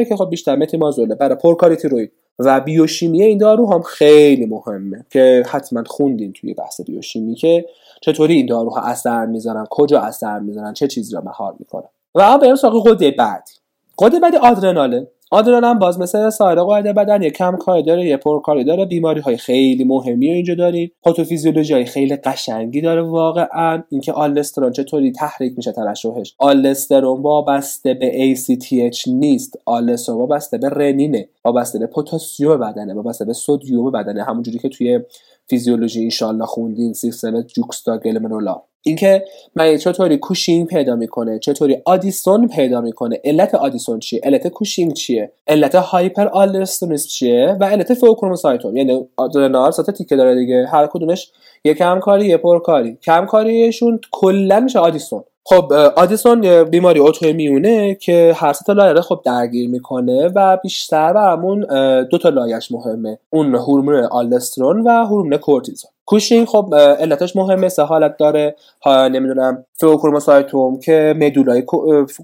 که 0.05 0.17
خب 0.17 0.31
بیشتر 0.31 0.57
متیمازوله 0.57 1.15
برای 1.15 1.37
پرکاری 1.37 1.77
تیروید. 1.77 2.13
و 2.39 2.61
بیوشیمی 2.61 3.23
این 3.23 3.39
دارو 3.39 3.73
هم 3.73 3.83
خیلی 3.83 4.47
مهمه 4.47 5.07
که 5.11 5.43
حتما 5.51 5.83
خوندین 5.87 6.33
توی 6.33 6.55
بحث 6.55 6.81
بیوشیمی 6.81 7.35
که 7.35 7.65
چطوری 8.03 8.35
این 8.35 8.47
داروها 8.47 8.81
اثر 8.81 9.27
می‌ذارن؟ 9.27 9.67
کجا 9.71 10.01
اثر 10.01 10.39
می‌ذارن؟ 10.39 10.73
چه 10.73 10.87
چیزی 10.87 11.15
را 11.15 11.21
مهار 11.21 11.55
می‌کنن؟ 11.59 11.89
و 12.15 12.21
اما 12.21 12.39
بریم 12.39 12.55
سراغ 12.55 12.89
قده 12.89 13.11
بعدی. 13.11 13.53
قده 13.99 14.21
بعدی 14.21 14.37
آدرناله. 14.37 15.09
آدرنال 15.31 15.65
هم 15.65 15.79
باز 15.79 16.01
مثل 16.01 16.31
سایر 16.31 16.61
قاعده 16.61 16.93
بدن 16.93 17.23
یه 17.23 17.31
کم 17.31 17.57
کاری 17.57 17.83
داره 17.83 18.07
یه 18.07 18.17
پر 18.17 18.41
کاری 18.41 18.65
داره. 18.65 18.85
بیماری 18.85 19.21
های 19.21 19.37
خیلی 19.37 19.85
مهمی 19.85 20.31
اینجا 20.31 20.55
داریم. 20.55 20.93
پاتوفیزیولوژی 21.03 21.75
های 21.75 21.85
خیلی 21.85 22.17
قشنگی 22.17 22.81
داره 22.81 23.03
واقعا. 23.03 23.83
اینکه 23.91 24.13
آلسترون 24.13 24.73
چطوری 24.73 25.13
تحریک 25.13 25.53
میشه 25.57 25.73
ترشحش؟ 25.73 26.35
آلسترون 26.39 27.23
وابسته 27.23 27.95
به 27.95 28.35
ACTH 28.35 29.09
نیست. 29.09 29.59
آلسترون 29.65 30.19
وابسته 30.19 30.59
به 30.59 30.69
رنینه. 30.69 31.29
وابسته 31.45 31.79
به 31.79 31.87
پتاسیم 31.87 32.57
بدنه. 32.57 32.95
وابسته 32.95 33.25
به 33.25 33.33
سدیم 33.33 33.91
بدنه. 33.91 34.23
همونجوری 34.23 34.59
که 34.59 34.69
توی 34.69 35.01
فیزیولوژی 35.49 36.03
انشالله 36.03 36.47
خوندین 36.47 36.93
سیستم 36.93 37.41
جوکستا 37.41 37.99
گلمنولا 37.99 38.63
اینکه 38.83 39.25
من 39.55 39.77
چطوری 39.77 40.19
کوشینگ 40.19 40.67
پیدا 40.67 40.97
می‌کنه 40.97 41.39
چطوری 41.39 41.83
آدیسون 41.85 42.49
پیدا 42.49 42.81
می‌کنه. 42.81 43.21
علت 43.25 43.55
آدیسون 43.55 43.99
چیه؟ 43.99 44.21
علت 44.25 44.49
کوشینگ 44.49 44.93
چیه؟ 44.93 45.33
علت 45.47 45.75
hyperaldosteronism 45.75 47.09
چیه؟ 47.09 47.57
و 47.61 47.65
علت 47.65 47.95
pheochromocytoma 47.95 48.77
یعنی 48.77 49.09
آدرنال 49.17 49.71
سه 49.71 49.84
تا 49.84 49.91
تیکه 49.91 50.17
داره 50.17 50.35
دیگه. 50.35 50.67
هر 50.67 50.87
کدومش 50.87 51.33
یه 51.65 51.75
کم 51.75 52.01
کاری 52.01 52.27
یه 52.27 52.37
پر 52.37 52.59
کاری 52.59 52.97
کم 53.03 53.27
کاریشون 53.27 54.01
کلا 54.13 54.61
میشه 54.61 54.79
آدیسون. 54.79 55.25
خب 55.49 55.73
آدیسون 55.97 56.65
بیماری 56.65 57.01
immune 57.33 57.86
ه 57.86 57.95
که 57.95 58.33
هر 58.37 58.45
سه 58.45 58.53
تا 58.53 58.73
لایه 58.73 59.01
خب 59.01 59.21
درگیر 59.25 59.71
می‌کنه 59.71 60.33
و 60.35 60.57
بیشتر 60.63 61.13
برامون 61.13 61.61
دو 62.05 62.19
تا 62.19 62.29
لایش 62.29 62.73
مهمه. 62.73 63.19
اون 63.31 63.55
هورمون 63.55 63.95
آلدوسترون 63.95 64.81
و 64.81 64.91
هورمون 64.91 65.37
کورتیزون. 65.37 65.91
کوشینگ 66.07 66.47
خب 66.47 66.75
علتش 66.75 67.37
مهمه 67.37 67.69
سه 67.69 67.83
حالت 67.83 68.17
داره. 68.17 68.57
ها 68.83 69.09
نمی‌دونم 69.09 69.65
فوکروموسایتوم 69.81 70.81
که 70.81 71.15
مدولای 71.17 71.63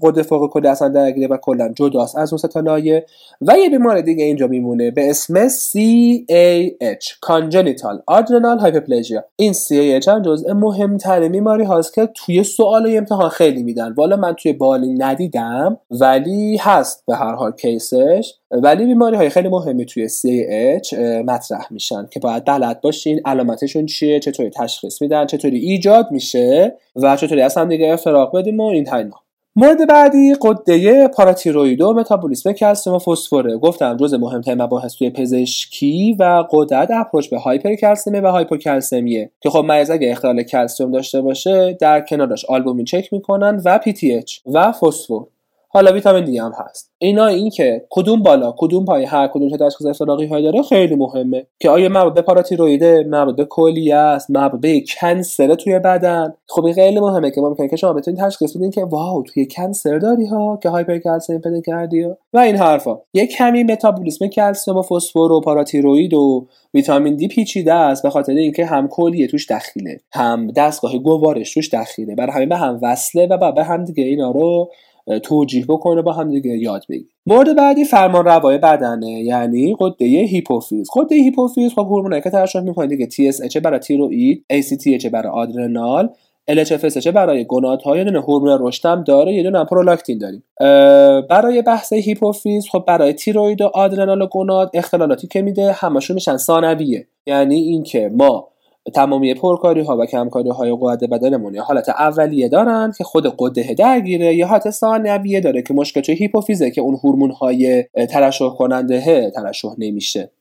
قد 0.01 0.21
فوق 0.21 0.49
کلی 0.49 0.67
اصلا 0.67 0.87
درگیره 0.87 1.27
و 1.27 1.37
کلا 1.37 1.73
جداست. 1.75 2.17
از 2.17 2.33
اون 2.33 2.37
سه 2.37 2.61
لایه. 2.61 3.05
و 3.41 3.57
یه 3.57 3.69
بیمار 3.69 4.01
دیگه 4.01 4.23
اینجا 4.25 4.47
میمونه 4.47 4.91
به 4.91 5.09
اسم 5.09 5.47
CAH 5.47 7.05
Congenital 7.25 7.97
Adrenal 8.11 8.63
Hyperplasia. 8.63 9.21
این 9.35 9.53
CAH 9.53 10.07
هم 10.07 10.21
جزء 10.21 10.53
مهمترین 10.53 11.31
بیماری 11.31 11.63
هاست 11.63 11.93
که 11.93 12.09
توی 12.15 12.43
سوال 12.43 12.97
امتحان 12.97 13.29
خیلی 13.29 13.63
میدن. 13.63 13.93
والا 13.93 14.15
من 14.15 14.33
توی 14.33 14.53
بالی 14.53 14.93
ندیدم 14.93 15.77
ولی 15.91 16.57
هست 16.57 17.03
به 17.07 17.15
هر 17.15 17.35
حال 17.35 17.51
کیسش. 17.51 18.33
ولی 18.51 18.85
بیماری 18.85 19.15
های 19.15 19.29
خیلی 19.29 19.49
مهمی 19.49 19.85
توی 19.85 20.09
CH 20.09 20.93
مطرح 21.25 21.67
میشن 21.71 22.07
که 22.11 22.19
باید 22.19 22.45
بلد 22.45 22.81
باشین 22.81 23.21
علامتشون 23.73 23.85
چیه 23.85 24.19
چطوری 24.19 24.49
تشخیص 24.49 25.01
میدن 25.01 25.25
چطوری 25.25 25.57
ایجاد 25.57 26.11
میشه 26.11 26.77
و 26.95 27.15
چطوری 27.15 27.41
از 27.41 27.57
هم 27.57 27.69
دیگه 27.69 27.95
افتراق 27.95 28.37
بدیم 28.37 28.59
و 28.59 28.63
اینا 28.63 29.23
مورد 29.55 29.87
بعدی 29.87 30.35
غده 30.41 31.07
پاراتیروید 31.07 31.81
و 31.81 31.93
متابولیسم 31.93 32.51
کلسیم 32.51 32.93
و 32.93 32.99
فسفوره. 32.99 33.57
گفتم 33.57 33.97
جز 33.97 34.13
مهمترین 34.13 34.61
مباحث 34.61 34.95
توی 34.95 35.09
پزشکی 35.09 36.15
و 36.19 36.43
غدد 36.51 36.91
approach 36.91 37.29
به 37.29 37.39
هایپرکلسمی 37.39 38.19
و 38.19 38.27
هایپوکلسمیه 38.27 39.31
که 39.41 39.49
خب 39.49 39.59
مریض 39.59 39.91
اگه 39.91 40.11
اختلال 40.11 40.43
کلسیم 40.43 40.91
داشته 40.91 41.21
باشه 41.21 41.77
در 41.79 42.01
کنارش 42.01 42.45
آلبومین 42.45 42.85
چک 42.85 43.13
می‌کنن 43.13 43.61
و 43.65 43.79
PTH 43.85 44.41
و 44.45 44.71
فسفر 44.71 45.21
حالا 45.75 45.93
ویتامین 45.93 46.23
دی 46.23 46.37
هم 46.37 46.51
هست. 46.57 46.91
اینا 46.97 47.25
این 47.25 47.49
که 47.49 47.85
کدوم 47.89 48.23
بالا 48.23 48.53
کدوم 48.57 48.85
پایینه 48.85 49.05
هر 49.05 49.27
کدوم 49.27 49.49
که 49.49 49.57
تشخیص 49.57 49.87
افتراقی 49.87 50.25
های 50.25 50.43
داره 50.43 50.63
خیلی 50.63 50.95
مهمه 50.95 51.45
که 51.59 51.69
آیا 51.69 51.89
مربوط 51.89 52.13
به 52.13 52.21
پاراتیرویده 52.21 53.03
مربوط 53.09 53.35
به 53.35 53.45
کلیه 53.45 53.95
است 53.95 54.31
مربوط 54.31 54.61
به 54.61 54.83
cancer 54.99 55.55
توی 55.55 55.79
بدن. 55.79 56.33
خب 56.47 56.65
این 56.65 56.73
خیلی 56.73 56.99
مهمه 56.99 57.31
که 57.31 57.41
ممکنه 57.41 57.67
که 57.67 57.75
شما 57.75 57.93
بتونید 57.93 58.19
تشخیص 58.19 58.57
بدین 58.57 58.71
که 58.71 58.83
wow 58.83 59.23
توی 59.23 59.47
cancer 59.47 59.97
داری 59.97 60.25
ها 60.25 60.59
که 60.63 60.69
هایپرکلسیم 60.69 61.41
پیدا 61.41 61.61
کردی 61.61 62.03
و 62.33 62.37
این 62.37 62.55
حرفا. 62.55 62.99
یه 63.13 63.27
کمی 63.27 63.63
متابولیسم 63.63 64.27
کلسیم 64.27 64.77
و 64.77 64.81
فسفر 64.81 65.19
و 65.19 65.41
پاراتیروید 65.41 66.13
و 66.13 66.47
ویتامین 66.73 67.15
دی 67.15 67.27
پیچیده 67.27 67.73
است 67.73 68.03
به 68.03 68.09
خاطر 68.09 68.33
اینکه 68.33 68.65
هم 68.65 68.87
کلیه 68.87 69.27
توش 69.27 69.51
دخیله 69.51 69.99
هم 70.11 70.47
دستگاه 70.47 70.97
گوارش 70.97 71.53
توش 71.53 71.73
دخیله 71.73 72.15
برای 72.15 72.31
همین 72.31 72.49
به 72.49 72.57
هم 72.57 72.79
وصله 72.81 73.27
و 73.27 73.51
به 73.51 73.63
هم 73.63 73.83
دیگه 73.83 74.03
اینا 74.03 74.31
رو 74.31 74.69
توجیه 75.23 75.65
بکنه 75.65 76.01
با 76.01 76.11
هم 76.11 76.31
دیگه 76.31 76.57
یاد 76.57 76.83
بگیر 76.89 77.07
مورد 77.25 77.55
بعدی 77.55 77.85
فرمان 77.85 78.25
روای 78.25 78.57
بدنه 78.57 79.11
یعنی 79.11 79.75
غده 79.79 80.05
هیپوفیز. 80.05 80.89
غده 80.95 81.15
هیپوفیز 81.15 81.73
خب 81.73 81.79
هورمونایی 81.79 82.21
که 82.21 82.29
ترشح 82.29 82.59
می‌کنه 82.59 82.87
دیگه 82.87 83.31
TSH 83.31 83.57
برای 83.57 83.79
تیروئید 83.79 84.45
ACTH 84.53 85.05
برای 85.05 85.31
آدرنال 85.31 86.09
LH 86.51 86.73
FSH 86.73 87.07
برای 87.07 87.45
گونادها 87.45 87.97
یه 87.97 88.03
دونه 88.03 88.21
هورمون 88.21 88.57
رشد 88.61 89.03
داره 89.03 89.33
یه 89.33 89.43
دونه 89.43 89.65
پرولاکتین 89.65 90.17
داریم. 90.17 90.43
برای 91.29 91.61
بحث 91.61 91.93
هیپوفیز 91.93 92.67
خب 92.71 92.83
برای 92.87 93.13
تیروید 93.13 93.61
و 93.61 93.65
آدرنال 93.73 94.21
و 94.21 94.27
گوناد 94.27 94.71
اختلالاتی 94.73 95.27
که 95.27 95.41
میده 95.41 95.71
همشون 95.71 96.13
میشن 96.13 96.37
ثانویه. 96.37 97.07
یعنی 97.25 97.55
اینکه 97.55 98.11
ما 98.13 98.52
تمامی 98.93 99.33
پرکاری 99.33 99.81
ها 99.81 99.97
و 99.97 100.05
کمکاری 100.05 100.49
های 100.49 100.71
قوت 100.71 101.03
بدنمون 101.03 101.53
یا 101.53 101.63
حالت 101.63 101.89
اولیه 101.89 102.49
دارن 102.49 102.93
که 102.97 103.03
خود 103.03 103.35
قده 103.39 103.73
درگیره. 103.73 104.35
یا 104.35 104.47
حالت 104.47 104.69
ثانویه 104.69 105.41
داره 105.41 105.61
که 105.61 105.73
مشکل 105.73 106.01
توی 106.01 106.15
هیپوفیزه 106.15 106.71
که 106.71 106.81
اون 106.81 106.99
هورمون 107.03 107.31
های 107.31 107.83
ترشح 108.09 108.49
کننده 108.49 109.31
ترشح 109.31 109.69
نمیشه. 109.77 110.31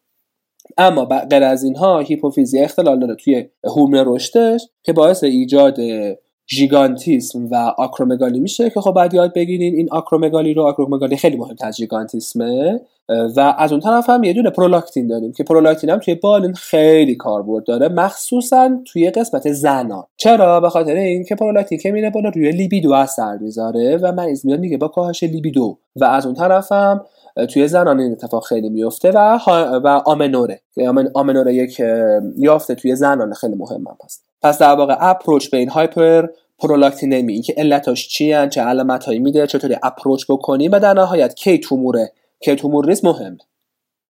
اما 0.78 1.04
غیر 1.04 1.42
از 1.42 1.62
اینها 1.62 1.99
هیپوفیزی 1.99 2.61
اختلال 2.61 3.00
داره 3.00 3.14
توی 3.14 3.49
هورمون 3.64 4.04
رشدش 4.06 4.68
که 4.82 4.92
باعث 4.92 5.25
ایجاد 5.25 5.76
ژیگانتیسم 6.52 7.47
و 7.47 7.54
آکرومگالی 7.78 8.40
میشه 8.40 8.71
که 8.71 8.80
خب 8.80 8.92
بعد 8.92 9.14
یاد 9.14 9.35
بگیرین 9.35 9.75
این 9.75 9.88
آکرومگالی 9.90 10.54
رو 10.54 10.62
آکرومگالی 10.62 11.16
خیلی 11.16 11.37
مهم 11.37 11.56
از 11.61 11.76
ژیگانتیسمه. 11.76 12.80
و 13.37 13.54
از 13.59 13.73
اون 13.73 13.80
طرف 13.80 14.11
هم 14.11 14.25
یه 14.25 14.32
دونه 14.32 14.50
پرولاکتین 14.50 15.06
داریم 15.06 15.32
که 15.32 15.44
پرولاکتین 15.44 15.90
هم 15.90 15.99
توی 15.99 16.14
بالین 16.14 16.52
خیلی 16.52 17.14
کاربرد 17.14 17.64
داره 17.64 17.88
مخصوصا 17.88 18.71
توی 18.85 19.11
قسمت 19.11 19.52
زنان 19.52 20.04
چرا؟ 20.16 20.61
به 20.61 20.71
خاطر 20.71 20.94
اینکه 20.94 21.35
پرولاکتین 21.35 21.78
که 21.78 21.90
میره 21.90 22.11
بالا 22.11 22.28
روی 22.28 22.52
لیبیدو 22.52 22.92
اثر 22.92 23.37
می‌ذاره 23.37 23.97
و 23.97 24.12
مریض 24.12 24.47
میاد 24.47 24.61
میگه 24.61 24.78
با 24.78 24.88
کاهش 24.88 25.23
لیبیدو. 25.23 25.78
و 25.97 26.04
از 26.04 26.26
اون 26.26 26.35
طرف 26.35 26.73
هم 26.73 27.04
توی 27.50 27.68
زنان 27.68 28.00
این 28.00 28.12
اتفاق 28.12 28.44
خیلی 28.44 28.68
میفته 28.68 29.11
و 29.11 29.38
و 29.85 30.02
آمنوره. 30.06 30.61
آمنوره 31.14 31.54
یک 31.54 31.82
یافته 32.38 32.75
توی 32.75 32.97
زنان 32.97 33.32
خیلی 33.32 33.54
مهم 33.54 33.80
هم 33.88 33.97
هست. 34.04 34.25
پس 34.42 34.59
در 34.59 34.75
واقع 34.75 34.97
approach 35.00 35.50
به 35.50 35.56
این 35.56 35.68
هایپر 35.68 36.26
پرولاکتینمی 36.62 37.33
این 37.33 37.42
که 37.42 37.54
علتاش 37.57 38.09
چی 38.09 38.49
چه 38.50 38.61
علامت 38.61 39.04
هایی 39.04 39.19
میده 39.19 39.47
چطوری 39.47 39.76
approach 39.82 40.25
بکنیم 40.28 40.73
و 40.73 40.81
در 40.81 40.92
نهایت 40.92 41.35
کی 41.35 41.59
توموره 41.59 42.12
کی 42.40 42.57
تومور 42.57 42.87
نیست 42.87 43.04
مهم. 43.04 43.38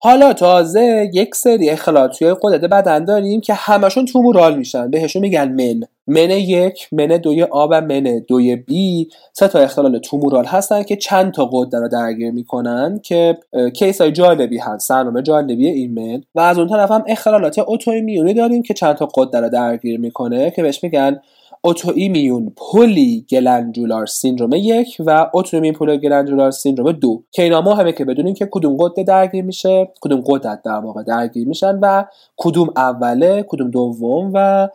حالا 0.04 0.32
تازه 0.32 1.10
یک 1.14 1.34
سری 1.34 1.70
اختلالات 1.70 2.18
توی 2.18 2.34
قدرت 2.42 2.60
بدن 2.60 3.04
داریم 3.04 3.40
که 3.40 3.54
همشون 3.54 4.06
تومورال 4.06 4.58
میشن. 4.58 4.90
بهشون 4.90 5.22
میگن 5.22 5.48
MEN. 5.52 5.86
MEN 6.06 6.30
یک 6.30 6.88
MEN 6.92 7.06
دوی 7.06 7.42
A 7.42 7.66
و 7.70 7.80
MEN 7.80 8.22
دوی 8.28 8.56
B. 8.56 9.08
سه 9.32 9.48
تا 9.48 9.58
اختلال 9.58 9.98
تومورال 9.98 10.44
هستن 10.44 10.82
که 10.82 10.96
چند 10.96 11.32
تا 11.32 11.50
قدرت 11.52 11.82
رو 11.82 11.88
درگیر 11.88 12.30
می‌کنن 12.30 13.00
که 13.02 13.38
کیس 13.74 14.00
های 14.00 14.12
جالبی 14.12 14.58
هست. 14.58 14.88
سرنامه 14.88 15.22
جالبی 15.22 15.68
این 15.68 15.94
من. 15.94 16.22
و 16.34 16.40
از 16.40 16.58
اون 16.58 16.68
طرف 16.68 16.90
هم 16.90 17.04
اختلالات 17.06 17.58
اوتوایمیونی 17.58 18.34
داریم 18.34 18.62
که 18.62 18.74
چند 18.74 18.96
تا 18.96 19.08
قدرت 19.14 19.42
رو 19.42 19.48
درگیر 19.48 20.00
می‌کنه 20.00 20.50
که 20.50 20.62
بهش 20.62 20.84
میگن 20.84 21.20
اوتوایمیون 21.64 22.52
پولی 22.56 23.26
گلنجولار 23.30 24.06
سیندروم 24.06 24.50
یک 24.52 24.96
و 25.06 25.30
اوتوایمیون 25.32 25.74
پولی 25.74 25.98
گلنجولار 25.98 26.50
سیندروم 26.50 26.92
دو. 26.92 27.22
که 27.30 27.42
اینا 27.42 27.60
مهمه 27.60 27.92
که 27.92 28.04
بدونیم 28.04 28.34
که 28.34 28.48
کدوم 28.50 28.76
قده 28.76 29.02
درگیر 29.02 29.44
میشه 29.44 29.92
کدوم 30.00 30.22
قدرت 30.26 30.62
در 30.62 30.78
واقع 30.78 31.02
درگیر 31.02 31.48
میشن 31.48 31.78
و 31.82 32.04
کدوم 32.36 32.70
اوله 32.76 33.44
کدوم 33.48 33.70
دوم 33.70 34.30
و 34.34 34.68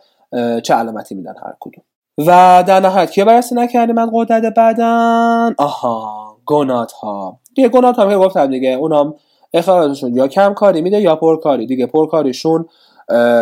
چه 0.60 0.74
علامتی 0.74 1.14
میدن 1.14 1.34
هر 1.44 1.54
کدوم. 1.60 1.84
و 2.18 2.64
در 2.66 2.80
نهایت 2.80 3.10
که 3.10 3.24
بررسی 3.24 3.54
نکردیم 3.54 3.94
من 3.94 4.10
قدرت 4.14 4.54
بدن 4.56 5.54
آها 5.58 6.36
گنات 6.46 6.92
ها 6.92 7.40
دیگه 7.54 7.68
گنات 7.68 7.96
ها 7.96 8.08
که 8.08 8.16
گفتم 8.16 8.46
دیگه 8.46 8.68
اونام 8.68 9.14
اخراجشون 9.54 10.14
یا 10.14 10.28
کم 10.28 10.54
کاری 10.54 10.80
میده 10.80 11.00
یا 11.00 11.16
پرکاری. 11.16 11.66
دیگه 11.66 11.86
پرکاریشون 11.86 12.66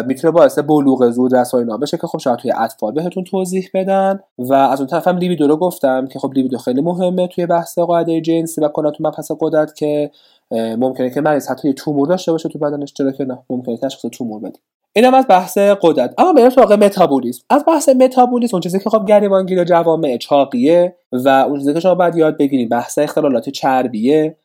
می‌تونه 0.07 0.31
باعث 0.31 0.59
بلوغ 0.59 1.11
زود 1.11 1.37
رسای 1.37 1.61
اینا 1.61 1.77
بشه 1.77 1.97
که 1.97 2.07
خب 2.07 2.19
شاید 2.19 2.39
توی 2.39 2.53
اطفال 2.53 2.93
بهتون 2.93 3.25
توضیح 3.25 3.71
بدن. 3.75 4.21
و 4.39 4.55
از 4.55 4.81
اون 4.81 4.87
طرف 4.87 5.09
هم 5.09 5.17
لیبیدو 5.17 5.47
رو 5.47 5.57
گفتم 5.57 6.07
که 6.07 6.19
خب 6.19 6.33
لیبیدو 6.35 6.59
خیلی 6.59 6.81
مهمه 6.81 7.29
توی 7.29 7.47
بحث 7.47 7.79
قاعده 7.79 8.21
جنسی 8.21 8.61
و 8.61 8.69
کلا 8.69 8.91
تو 8.91 9.05
مبحث 9.07 9.31
قدرت 9.41 9.75
که 9.75 10.11
ممکنه 10.53 11.11
که 11.11 11.21
مریض 11.21 11.49
حتی 11.49 11.69
یه 11.69 11.75
تومور 11.75 12.09
داشته 12.09 12.33
باشه 12.33 12.49
تو 12.49 12.59
بدنش 12.59 12.93
چرا 12.93 13.13
که 13.13 13.25
نه 13.25 13.39
ممکنه 13.51 13.77
تشخیص 13.77 14.11
تومور 14.11 14.41
بده 14.41 14.59
اینم 14.97 15.15
از 15.15 15.25
بحث 15.29 15.59
قدرت. 15.59 16.15
اما 16.19 16.33
بریم 16.33 16.51
سراغ 16.51 16.73
متابولیسم. 16.73 17.43
از 17.51 17.65
بحث 17.67 17.89
متابولیسم 17.89 18.55
اون 18.55 18.61
چیزی 18.61 18.79
که 18.79 18.91
خب 18.91 19.07
گریبانگیر 19.09 19.65
جوامع 19.65 20.17
چاقیه 20.17 20.97
و 21.13 21.29
اون 21.29 21.59
چیزی 21.59 21.75
که 21.75 21.81
شما 21.81 21.95
باید 21.95 22.17
یاد 22.17 22.39
بگیرید 22.39 22.69
بحث 22.69 22.99
اختلالات 22.99 23.51
چربیه. 23.51 24.37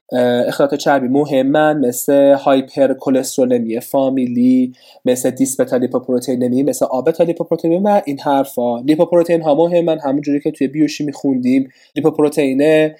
اختلالات 0.47 0.75
چربی 0.75 1.07
مهمن 1.07 1.77
مثل 1.77 2.33
هایپر 2.33 2.93
کلسترولمی 2.93 3.79
فامیلی 3.79 4.73
مثل 5.05 5.29
دیس‌بتالیپوپروتئینمی 5.29 6.63
مثل 6.63 6.85
آبتالیپوپروتئینمی 6.85 7.79
و 7.83 8.01
این 8.05 8.19
حرفا. 8.19 8.79
لیپوپروتئین 8.79 9.41
ها 9.41 9.55
مهمن 9.55 9.99
همونجوری 9.99 10.39
که 10.39 10.51
توی 10.51 10.67
بیوشیمی 10.67 11.13
خوندیم 11.13 11.69
لیپوپروتئین 11.95 12.91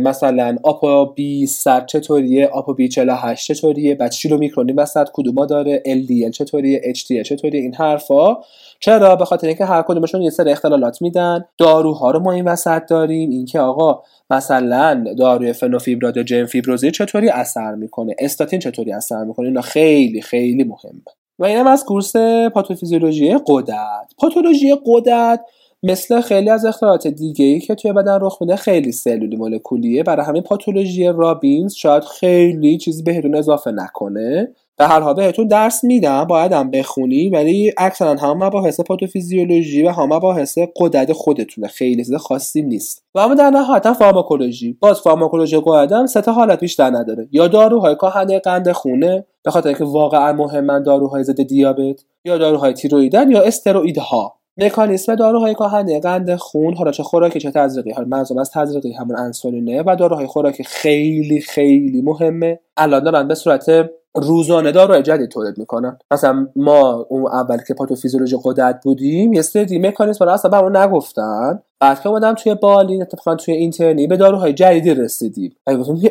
مثلا 0.00 0.56
apo 0.62 1.04
B 1.04 1.46
100 1.46 1.86
چطوریه 1.86 2.46
apo 2.46 2.72
B 2.72 2.88
48 2.88 3.52
چطوریه 3.52 3.94
بعد 3.94 4.10
chylomicron 4.10 4.38
این 4.38 4.72
وسط 4.72 5.08
کدوما 5.12 5.46
داره 5.46 5.82
LDL 5.86 6.30
چطوریه 6.30 6.80
HDL 6.96 7.22
چطوریه 7.22 7.60
این 7.60 7.74
حرفا. 7.74 8.36
چرا؟ 8.80 9.16
به 9.16 9.24
خاطر 9.24 9.46
اینکه 9.46 9.64
هر 9.64 9.82
کدومشون 9.82 10.22
یه 10.22 10.30
سری 10.30 10.50
اختلالات 10.50 11.02
میدن. 11.02 11.44
داروها 11.58 12.10
رو 12.10 12.20
ما 12.20 12.32
این 12.32 12.44
وسط 12.44 12.82
داریم. 12.88 13.30
اینکه 13.30 13.60
آقا 13.60 14.02
مثلا 14.30 15.04
داروی 15.18 15.52
فنوفیبرات 15.52 16.16
یا 16.16 16.22
جن 16.22 16.44
فیبروزی 16.44 16.90
چطوری 16.90 17.28
اثر 17.28 17.74
می‌کنه؟ 17.74 18.14
استاتین 18.18 18.60
چطوری 18.60 18.92
اثر 18.92 19.24
می‌کنه؟ 19.24 19.46
اینا 19.46 19.60
خیلی 19.60 20.22
خیلی 20.22 20.64
مهمه. 20.64 21.02
و 21.38 21.44
اینم 21.44 21.66
از 21.66 21.84
کورس 21.84 22.16
پاتوفیزیولوژی 22.54 23.38
قدرت. 23.46 24.12
پاتولوژی 24.18 24.76
قدرت 24.86 25.40
مثل 25.82 26.20
خیلی 26.20 26.50
از 26.50 26.64
اختلالات 26.64 27.06
دیگه 27.06 27.44
ای 27.44 27.60
که 27.60 27.74
توی 27.74 27.92
بدن 27.92 28.18
رخ 28.20 28.38
میده 28.40 28.56
خیلی 28.56 28.92
سلولی 28.92 29.36
مولکولیه. 29.36 30.02
برای 30.02 30.26
همین 30.26 30.42
پاتولوژی 30.42 31.04
رابینز 31.06 31.74
شاید 31.74 32.04
خیلی 32.04 32.78
چیزی 32.78 33.02
بهتون 33.02 33.34
اضافه 33.34 33.70
نکنه. 33.70 34.52
به 34.76 34.86
هر 34.86 35.00
حال 35.00 35.14
بهتون 35.14 35.46
درس 35.46 35.84
میدم 35.84 36.24
باید 36.24 36.52
هم 36.52 36.70
بخونی 36.70 37.28
ولی 37.28 37.72
اکثرا 37.78 38.14
هم 38.14 38.44
مباحث 38.44 38.80
پاتوفیزیولوژی 38.80 39.82
و 39.82 39.90
هم 39.90 40.12
مباحث 40.12 40.58
قدرت 40.76 41.12
خودتونه. 41.12 41.68
خیلی 41.68 42.04
چیز 42.04 42.14
خاصی 42.14 42.62
نیست. 42.62 43.04
و 43.14 43.18
اما 43.18 43.34
در 43.34 43.50
نهایت 43.50 43.92
فارماکولوژی. 43.92 44.72
باز 44.80 45.00
فارماکولوژی 45.00 45.62
قدرت 45.64 46.06
سه 46.06 46.20
تا 46.20 46.32
حالت 46.32 46.60
بیشتر 46.60 46.90
نداره. 46.90 47.28
یا 47.32 47.48
داروهای 47.48 47.94
کاهنده 47.94 48.38
قند 48.38 48.72
خونه 48.72 49.26
به 49.42 49.50
خاطر 49.50 49.68
اینکه 49.68 49.84
واقعا 49.84 50.32
مهمن 50.32 50.82
داروهای 50.82 51.24
ضد 51.24 51.42
دیابت 51.42 52.04
یا 52.24 52.38
داروهای 52.38 52.72
تیرویدن 52.72 53.30
یا 53.30 53.42
استروئیدها. 53.42 54.39
مکانیسم 54.56 55.14
داروهای 55.14 55.54
کاهنده 55.54 56.00
قند 56.00 56.36
خون 56.36 56.74
حالا 56.74 56.90
چه 56.90 57.02
خوراکی 57.02 57.40
چه 57.40 57.50
تزریقی. 57.50 57.90
حالا 57.90 58.08
منظورم 58.08 58.40
از 58.40 58.50
تزریقی 58.50 58.92
همون 58.92 59.18
انسولینه 59.18 59.82
و 59.86 59.96
داروهای 59.98 60.26
خوراکی 60.26 60.64
خیلی 60.64 61.40
خیلی 61.40 62.02
مهمه. 62.02 62.60
الان 62.76 63.04
دارن 63.04 63.28
به 63.28 63.34
صورت 63.34 63.90
روزانه 64.14 64.72
داروهای 64.72 65.02
جدید 65.02 65.30
تولید 65.30 65.58
می‌کنن. 65.58 65.98
مثلا 66.10 66.48
ما 66.56 67.06
اون 67.08 67.26
اول 67.26 67.58
که 67.68 67.74
پاتوفیزیولوژی 67.74 68.36
قدرت 68.44 68.80
بودیم 68.84 69.32
یه 69.32 69.42
سری 69.42 69.78
مکانیسم 69.78 70.24
رو 70.24 70.30
اصلا 70.30 70.62
به 70.62 70.78
نگفتن. 70.78 71.62
بعد 71.80 72.00
که 72.00 72.08
اومدم 72.08 72.34
توی 72.34 72.54
بالین 72.54 73.02
اتفاقا 73.02 73.36
توی 73.36 73.54
اینترنی 73.54 74.06
به 74.06 74.16
داروهای 74.16 74.52
جدیدی 74.52 74.94
رسیدیم. 74.94 75.56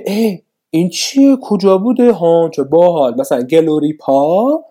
ای 0.06 0.42
این 0.72 0.90
چیه؟ 0.90 1.38
کجا 1.42 1.78
بوده؟ 1.78 2.12
ها 2.12 2.50
چه 2.54 2.64
باحال. 2.64 3.16
مثلا 3.20 3.42
گلوریپا 3.42 4.64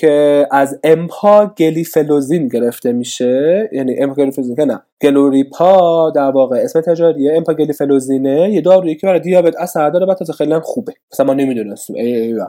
که 0.00 0.46
از 0.50 0.78
امپا 0.84 1.46
گلیفلوزین 1.58 2.48
گرفته 2.48 2.92
میشه. 2.92 3.70
یعنی 3.72 3.96
امپا 3.98 4.14
گلیفلوزین 4.14 4.56
که 4.56 4.64
نه 4.64 4.82
گلوریپا 5.02 6.10
در 6.10 6.30
واقع 6.30 6.56
اسم 6.56 6.80
تجاریه. 6.80 7.36
امپا 7.36 7.54
گلیفلوزینه. 7.54 8.50
یه 8.52 8.60
دارویی 8.60 8.94
که 8.94 9.06
برای 9.06 9.20
دیابت 9.20 9.56
اثر 9.56 9.90
داره 9.90 10.06
و 10.06 10.14
خیلی 10.38 10.52
هم 10.52 10.60
خوبه. 10.60 10.92
مثلا 11.12 11.26
ما 11.26 11.34
نمی‌دونستیم. 11.34 11.96
ای 11.96 12.16
ای 12.16 12.40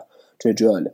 چه 0.43 0.53
جالب. 0.53 0.93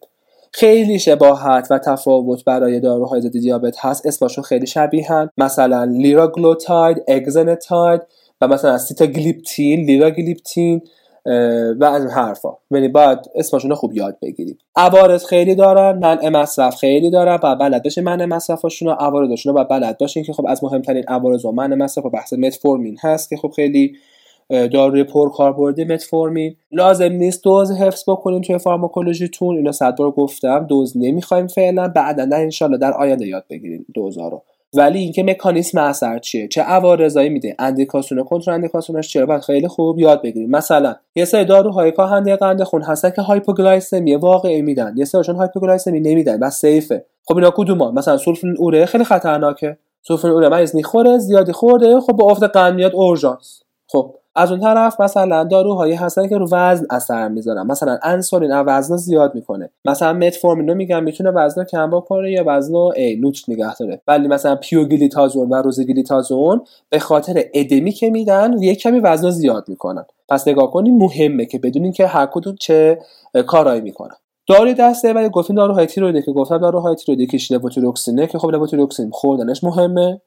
خیلی 0.53 0.99
شباهت 0.99 1.67
و 1.71 1.77
تفاوت 1.77 2.45
برای 2.45 2.79
داروهای 2.79 3.21
ضد 3.21 3.31
دیابت 3.31 3.75
هست. 3.79 4.05
اسمشون 4.05 4.43
خیلی 4.43 4.67
شبیهن 4.67 5.29
مثلا 5.37 5.83
لیراگلوتاید 5.83 7.03
اگزنتاید 7.07 8.01
و 8.41 8.47
مثلا 8.47 8.77
سیتاگلیپتین 8.77 9.85
لیناگلیپتین. 9.85 10.81
و 11.79 11.83
این 11.83 12.05
حرفا. 12.05 12.49
یعنی 12.71 12.87
باید 12.87 13.19
اسمشون 13.35 13.73
خوب 13.73 13.93
یاد 13.93 14.17
بگیرید 14.21 14.59
عوارض 14.75 15.25
خیلی 15.25 15.55
دارن 15.55 15.99
منع 15.99 16.29
مصرف 16.29 16.75
خیلی 16.75 17.11
دارن 17.11 17.39
و 17.43 17.55
بلد 17.55 17.83
بشه 17.83 18.01
منع 18.01 18.25
مصرفشون 18.25 18.87
و 18.87 18.91
عوارضشون 18.91 19.55
رو 19.55 19.63
بلد 19.63 19.97
باشین 19.97 20.23
که 20.23 20.33
خب 20.33 20.45
از 20.47 20.63
مهمترین 20.63 21.03
عوارض 21.07 21.45
و 21.45 21.51
منع 21.51 21.75
مصرف 21.75 22.05
و 22.05 22.09
بحث 22.09 22.33
متفورمین 22.33 22.97
هست 23.01 23.29
که 23.29 23.37
خب 23.37 23.51
خیلی 23.55 23.95
داروی 24.49 25.03
پر 25.03 25.29
کاربردی 25.29 25.83
متفورمین. 25.83 26.55
لازم 26.71 27.11
نیست 27.11 27.43
دوز 27.43 27.71
حفظ 27.71 28.03
بکنیم 28.09 28.41
توی 28.41 28.57
فارماکولوژیتون. 28.57 29.55
اینا 29.55 29.71
صد 29.71 29.95
بار 29.95 30.11
گفتم. 30.11 30.65
دوز 30.69 30.97
نمی‌خوایم 30.97 31.47
فعلا. 31.47 31.87
بعدا 31.87 32.37
انشالله 32.37 32.77
در 32.77 32.91
آینده 32.91 33.27
یاد 33.27 33.45
بگیریم 33.49 33.85
دوزا 33.93 34.41
ولی 34.73 34.99
اینکه 34.99 35.23
مکانیسم 35.23 35.77
اثر 35.77 36.19
چیه؟ 36.19 36.47
چه 36.47 36.61
عوارضایی 36.61 37.29
میده؟ 37.29 37.55
اندیکاسیون 37.59 38.21
و 38.21 38.23
کنتر 38.23 38.51
اندیکاسیونش 38.51 39.07
چیه؟ 39.07 39.25
باید 39.25 39.41
خیلی 39.41 39.67
خوب 39.67 39.99
یاد 39.99 40.21
بگیریم. 40.21 40.49
مثلا 40.49 40.95
یه 41.15 41.25
سری 41.25 41.45
داروهای 41.45 41.91
کاهنده 41.91 42.35
قند 42.35 42.63
خون 42.63 42.81
هستن 42.81 43.09
که 43.09 43.21
هایپوگلایسمی 43.21 44.15
واقعی 44.15 44.61
میدن. 44.61 44.93
یه 44.97 45.05
سریشون 45.05 45.35
هایپوگلایسمی 45.35 45.99
نمیدن 45.99 46.39
پس 46.39 46.61
safe 46.61 46.91
ه. 46.91 47.05
خب 47.25 47.35
اینا 47.35 47.51
کدوما 47.55 47.91
مثلا 47.91 48.17
سولفونیل 48.17 48.55
اوره 48.57 48.85
خیلی 48.85 49.03
خطرناکه. 49.03 49.77
سولفونیل 50.01 50.29
اوره 50.29 50.49
مریض 50.49 50.75
می‌خوره 50.75 51.17
زیادی 51.17 51.51
خورده 51.51 51.99
خب 51.99 52.13
با 52.13 52.31
افت 52.31 52.43
قند 52.43 52.73
میاد 52.73 52.95
اورژانس. 52.95 53.63
خب 53.87 54.15
از 54.35 54.51
اون 54.51 54.59
طرف 54.59 55.01
مثلا 55.01 55.43
داروهایی 55.43 55.93
هستن 55.93 56.27
که 56.27 56.37
رو 56.37 56.47
وزن 56.51 56.85
اثر 56.89 57.27
می‌ذارن. 57.27 57.67
مثلا 57.67 57.99
انسولین 58.03 58.51
وزن 58.51 58.95
زیاد 58.95 59.35
می‌کنه. 59.35 59.69
مثلا 59.85 60.13
متفورمین 60.13 60.69
رو 60.69 60.75
میگم 60.75 61.03
می‌تونه 61.03 61.31
وزن 61.31 61.63
کم 61.63 61.89
بکنه 61.89 62.31
یا 62.31 62.43
وزن 62.47 62.75
ای 62.75 63.15
نوت 63.15 63.37
نگه 63.47 63.75
داره. 63.75 64.01
ولی 64.07 64.27
مثلا 64.27 64.55
پیوگلیتازون 64.55 65.49
و 65.49 65.55
روزگلیتازون 65.55 66.61
به 66.89 66.99
خاطر 66.99 67.43
ادمی 67.53 67.91
که 67.91 68.09
میدن 68.09 68.53
یک 68.59 68.79
کمی 68.79 68.99
وزن 68.99 69.29
زیاد 69.29 69.65
می‌کنن. 69.67 70.05
پس 70.29 70.47
نگاه 70.47 70.71
کنیم 70.71 70.97
مهمه 70.97 71.45
که 71.45 71.59
بدونین 71.59 71.91
که 71.91 72.07
هر 72.07 72.25
کدوم 72.25 72.55
چه 72.59 72.99
کارایی 73.47 73.81
می‌کنن. 73.81 74.15
داروی 74.47 74.73
دسته 74.73 75.13
ولی 75.13 75.29
گفتیم 75.29 75.55
داروهای 75.55 75.85
تیرویدی 75.85 76.21
که 76.21 76.31
گفتم 76.31 76.57
داروهای 76.57 76.95
تیرویدی 76.95 77.37
که 77.37 77.53
لوتیروکسینه 77.53 78.27
که 78.27 78.39
خب 78.39 78.49
لوتیروکسین 78.49 79.09
خوردنش 79.11 79.63
مهمه. 79.63 80.21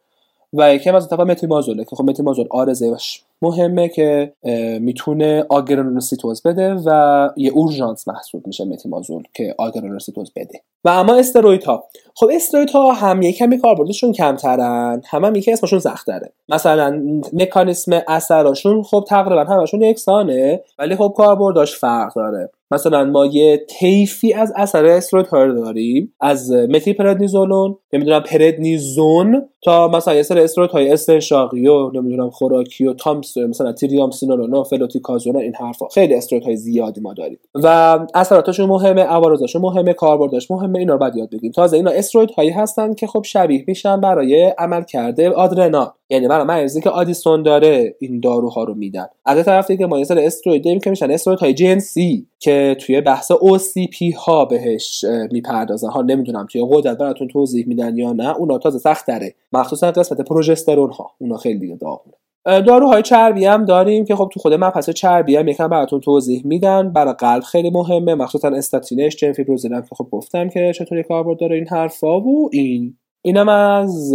و 0.53 0.75
یکی 0.75 0.91
از 0.91 1.09
طرف 1.09 1.21
متیمازوله 1.21 1.85
که 1.85 1.97
خب 1.97 2.05
متیمازول 2.05 2.47
آرزش 2.51 3.23
مهمه 3.43 3.89
که 3.89 4.33
می‌تونه 4.81 5.47
آگرانوسیتوز 5.49 6.43
بده 6.43 6.75
و 6.75 7.31
یه 7.37 7.51
اورژانس 7.51 8.09
محسوب 8.09 8.47
میشه 8.47 8.65
متیمازول 8.65 9.23
که 9.35 9.55
آگرانوسیتوز 9.59 10.33
بده. 10.37 10.61
و 10.85 10.89
اما 10.89 11.15
استروید 11.15 11.65
ها 11.65 11.85
خب 12.15 12.31
استروید 12.33 12.71
ها 12.71 12.93
هم 12.93 13.23
یه 13.23 13.33
کمی 13.33 13.59
کاربردشون 13.59 14.13
کمترن 14.13 15.03
هم, 15.07 15.25
هم 15.25 15.35
یکی 15.35 15.53
اسمشون 15.53 15.79
سخت 15.79 16.07
داره 16.07 16.33
مثلا 16.49 17.03
مکانیسم 17.33 18.01
اثراشون 18.09 18.83
خب 18.83 19.05
تقریبا 19.09 19.45
همشون 19.45 19.83
یکسانه 19.83 20.63
ولی 20.79 20.97
خب 20.97 21.15
کاربردش 21.17 21.77
فرق 21.77 22.15
داره. 22.15 22.51
مثلا 22.71 23.05
ما 23.05 23.27
یه 23.27 23.57
طیفی 23.57 24.33
از 24.33 24.53
اثر 24.57 24.85
استروید 24.85 25.27
ها 25.27 25.47
داریم 25.47 26.15
از 26.21 26.53
متی 26.53 26.93
پردنیزولون 26.93 27.77
نمی‌دونم 27.93 28.21
پردنیزون 28.21 29.49
تا 29.65 29.89
مثلا 29.89 30.15
یه 30.15 30.23
سر 30.23 30.39
استروید 30.39 30.71
های 30.71 30.93
استنشاقی 30.93 31.67
و 31.67 31.91
نمی‌دونم 31.91 32.31
خوراکی 32.31 32.87
و 32.87 32.95
تامس 33.33 33.51
مثلا 33.51 33.73
تریامسینول 33.73 34.55
و 34.55 34.65
فلوتیکازون 34.65 35.37
این 35.37 35.55
حرفا. 35.55 35.89
خیلی 35.89 36.15
استروید 36.15 36.45
های 36.45 36.57
زیادی 36.57 37.01
ما 37.01 37.15
داریم. 37.15 37.39
و 37.55 37.99
اثراتشون 38.15 38.67
مهمه 38.67 39.03
عوارضشون 39.03 39.63
مهمه 39.63 39.93
کاربردش 39.93 40.51
مهمه 40.51 40.79
اینا 40.79 40.93
رو 40.93 40.99
باید 40.99 41.17
یاد 41.17 41.31
بگیریم 41.31 41.53
تازه 41.53 41.77
اینا 41.77 41.91
استروید 41.91 42.31
هایی 42.31 42.51
هستن 42.51 42.95
که 42.95 43.07
خب 43.07 43.23
شبیه 43.25 43.65
میشن 43.67 44.01
برای 44.01 44.45
عمل 44.59 44.83
کرده 44.83 45.31
آدرنال 45.31 45.91
یعنی 46.11 46.29
برای 46.29 46.45
مریضی 46.45 46.81
که 46.81 46.91
آدیسون 46.91 47.43
داره 47.43 47.97
این 48.01 48.21
داروها 48.21 48.65
رو 48.65 48.75
میدن. 48.75 49.07
از 49.25 49.45
طرف 49.45 49.71
دیگه 49.71 49.87
ما 49.87 49.99
یه 49.99 50.05
سر 50.05 50.19
استروید 50.19 50.83
که 50.83 50.91
میشن 50.91 51.11
استروید 51.11 51.39
های 51.39 51.55
جنسی 51.55 52.27
که 52.39 52.77
توی 52.81 53.01
بحث 53.01 53.33
OCP 53.33 54.15
ها 54.17 54.45
بهش 54.45 55.05
می‌پردازن. 55.31 55.89
ها 55.89 56.03
نمی‌دونم 56.03 56.47
توی 56.53 56.67
قدرت 56.71 56.99
براتون 56.99 57.29
توضیح 57.29 57.67
میدن 57.69 57.97
یا 57.97 58.13
نه. 58.13 58.37
اونا 58.37 58.59
تازه 58.59 58.79
سخت 58.79 59.07
داره 59.07 59.35
مخصوصا 59.53 59.91
قسمت 59.91 60.21
پروژسترون 60.21 60.91
ها 60.91 61.11
اونا 61.19 61.37
خیلی 61.37 61.59
دیگه 61.59 61.77
داغونه. 61.77 62.17
داروهای 62.45 63.03
چربی 63.03 63.45
هم 63.45 63.65
داریم 63.65 64.05
که 64.05 64.17
خب 64.17 64.31
تو 64.33 64.41
خود 64.41 64.55
مبحث 64.55 64.91
چربی 64.91 65.37
هم 65.37 65.49
یکم 65.49 65.69
براتون 65.69 66.01
توضیح 66.01 66.43
میدن. 66.47 66.93
برای 66.93 67.15
قلب 67.19 67.43
خیلی 67.43 67.71
مهمه. 67.71 68.15
مخصوصا 68.15 68.49
استاتینش 68.49 69.17
جن 69.17 69.33
فیبروزین 69.33 69.81
که 69.81 69.95
خب 69.95 70.09
گفتم 70.11 70.49
که 70.49 70.73
چطوری 70.73 71.03
کاربرد 71.03 71.39
داره 71.39 71.57
این 71.57 71.69
حرفا 71.69 72.21
و 72.21 72.49
این. 72.53 72.97
اینم 73.23 73.49
از 73.49 74.15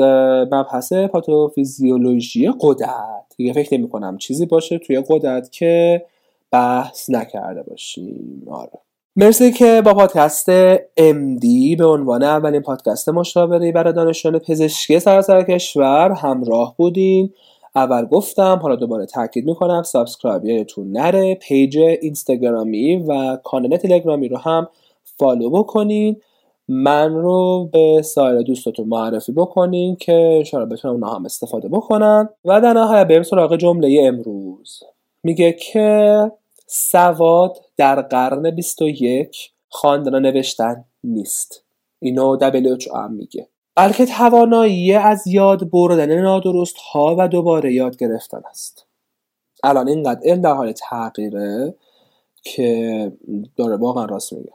مبحث 0.51 0.93
پاتوفیزیولوژی 0.93 2.51
قدرت. 2.61 3.33
دیگه 3.37 3.53
فکر 3.53 3.77
نمی 3.77 3.89
کنم 3.89 4.17
چیزی 4.17 4.45
باشه 4.45 4.77
توی 4.77 5.03
قدرت 5.09 5.51
که 5.51 6.05
بحث 6.51 7.09
نکرده 7.09 7.63
باشیم. 7.63 8.43
آره. 8.51 8.79
مرسی 9.15 9.51
که 9.51 9.81
با 9.85 9.93
پادکست 9.93 10.49
MD 10.97 11.77
به 11.77 11.85
عنوان 11.85 12.23
اولین 12.23 12.61
پادکست 12.61 13.09
مشاوره 13.09 13.71
برای 13.71 13.93
دانشجویان 13.93 14.39
پزشکی 14.39 14.99
سراسر 14.99 15.43
کشور 15.43 16.11
همراه 16.11 16.75
بودین. 16.77 17.33
اول 17.79 18.05
گفتم 18.05 18.59
حالا 18.61 18.75
دوباره 18.75 19.05
تاکید 19.05 19.45
می‌کنم 19.45 19.83
subscribe 19.83 20.45
یادتون 20.45 20.91
نره 20.91 21.35
page 21.35 21.77
اینستاگرامی 21.77 22.95
و 22.95 23.37
کانال 23.43 23.77
تلگرامی 23.77 24.27
رو 24.27 24.37
هم 24.37 24.67
follow 25.03 25.49
بکنین. 25.49 26.21
من 26.67 27.13
رو 27.13 27.69
به 27.73 28.01
سایر 28.01 28.41
دوستاتون 28.41 28.87
معرفی 28.87 29.31
بکنین 29.31 29.95
که 29.95 30.33
انشاءالله 30.37 30.75
بتونم 30.75 30.93
اونا 30.93 31.07
هم 31.07 31.25
استفاده 31.25 31.67
بکنن. 31.67 32.29
و 32.45 32.61
در 32.61 32.73
نهایت 32.73 33.07
بریم 33.07 33.23
سراغ 33.23 33.55
جمله 33.55 34.01
امروز. 34.03 34.79
میگه 35.23 35.53
که 35.53 36.31
سواد 36.67 37.57
در 37.77 38.01
قرن 38.01 38.51
21 38.51 39.51
خواندن 39.69 40.15
و 40.15 40.19
نوشتن 40.19 40.85
نیست. 41.03 41.63
اینو 41.99 42.37
WHO 42.39 42.95
هم 42.95 43.13
میگه. 43.13 43.47
بلکه 43.79 44.05
توانایی 44.05 44.93
از 44.93 45.27
یاد 45.27 45.69
بردن 45.69 46.21
نادرست 46.21 46.77
ها 46.77 47.15
و 47.19 47.27
دوباره 47.27 47.73
یاد 47.73 47.97
گرفتن 47.97 48.41
است. 48.49 48.85
الان 49.63 49.87
اینقدر 49.87 50.19
علم 50.23 50.41
در 50.41 50.53
حال 50.53 50.71
تغییره 50.71 51.75
که 52.43 53.11
داره 53.57 53.75
واقعا 53.75 54.05
راست 54.05 54.33
میگه. 54.33 54.51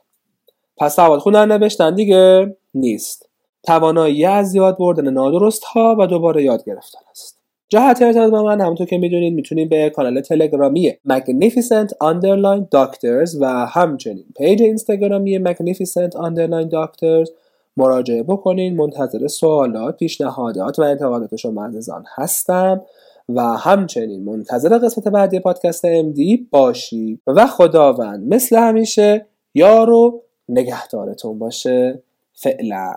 پس 0.76 0.96
سواد 0.96 1.20
خوندن 1.20 1.52
نوشتن 1.52 1.94
دیگه 1.94 2.56
نیست. 2.74 3.28
توانایی 3.62 4.24
از 4.24 4.54
یاد 4.54 4.78
بردن 4.78 5.10
نادرست 5.10 5.64
ها 5.64 5.96
و 5.98 6.06
دوباره 6.06 6.42
یاد 6.42 6.64
گرفتن 6.64 7.00
است. 7.10 7.38
جهت 7.68 8.02
ارتباط 8.02 8.30
با 8.30 8.42
من 8.42 8.60
همونطور 8.60 8.86
که 8.86 8.98
می‌دونید 8.98 9.34
می‌تونید 9.34 9.68
به 9.68 9.90
کانال 9.90 10.20
تلگرامی 10.20 10.92
Magnificent 11.08 11.88
Underline 12.02 12.64
Doctors 12.74 13.40
و 13.40 13.66
همچنین 13.66 14.24
پیج 14.36 14.62
اینستاگرامی 14.62 15.44
Magnificent 15.44 16.12
Underline 16.12 16.70
Doctors 16.70 17.30
مراجعه 17.76 18.22
بکنین 18.22 18.76
منتظر 18.76 19.26
سوالات 19.26 19.96
پیشنهادات 19.96 20.78
و 20.78 20.82
انتقادات 20.82 21.36
شما 21.36 21.66
عزیزان 21.66 22.04
هستم 22.14 22.82
و 23.28 23.42
همچنین 23.42 24.24
منتظر 24.24 24.78
قسمت 24.78 25.08
بعدی 25.08 25.40
پادکست 25.40 25.86
MD 25.86 26.38
باشید 26.50 27.20
و 27.26 27.46
خداوند 27.46 28.34
مثل 28.34 28.56
همیشه 28.56 29.26
یارو 29.54 30.22
نگهدارتون 30.48 31.38
باشه. 31.38 32.02
فعلا. 32.32 32.92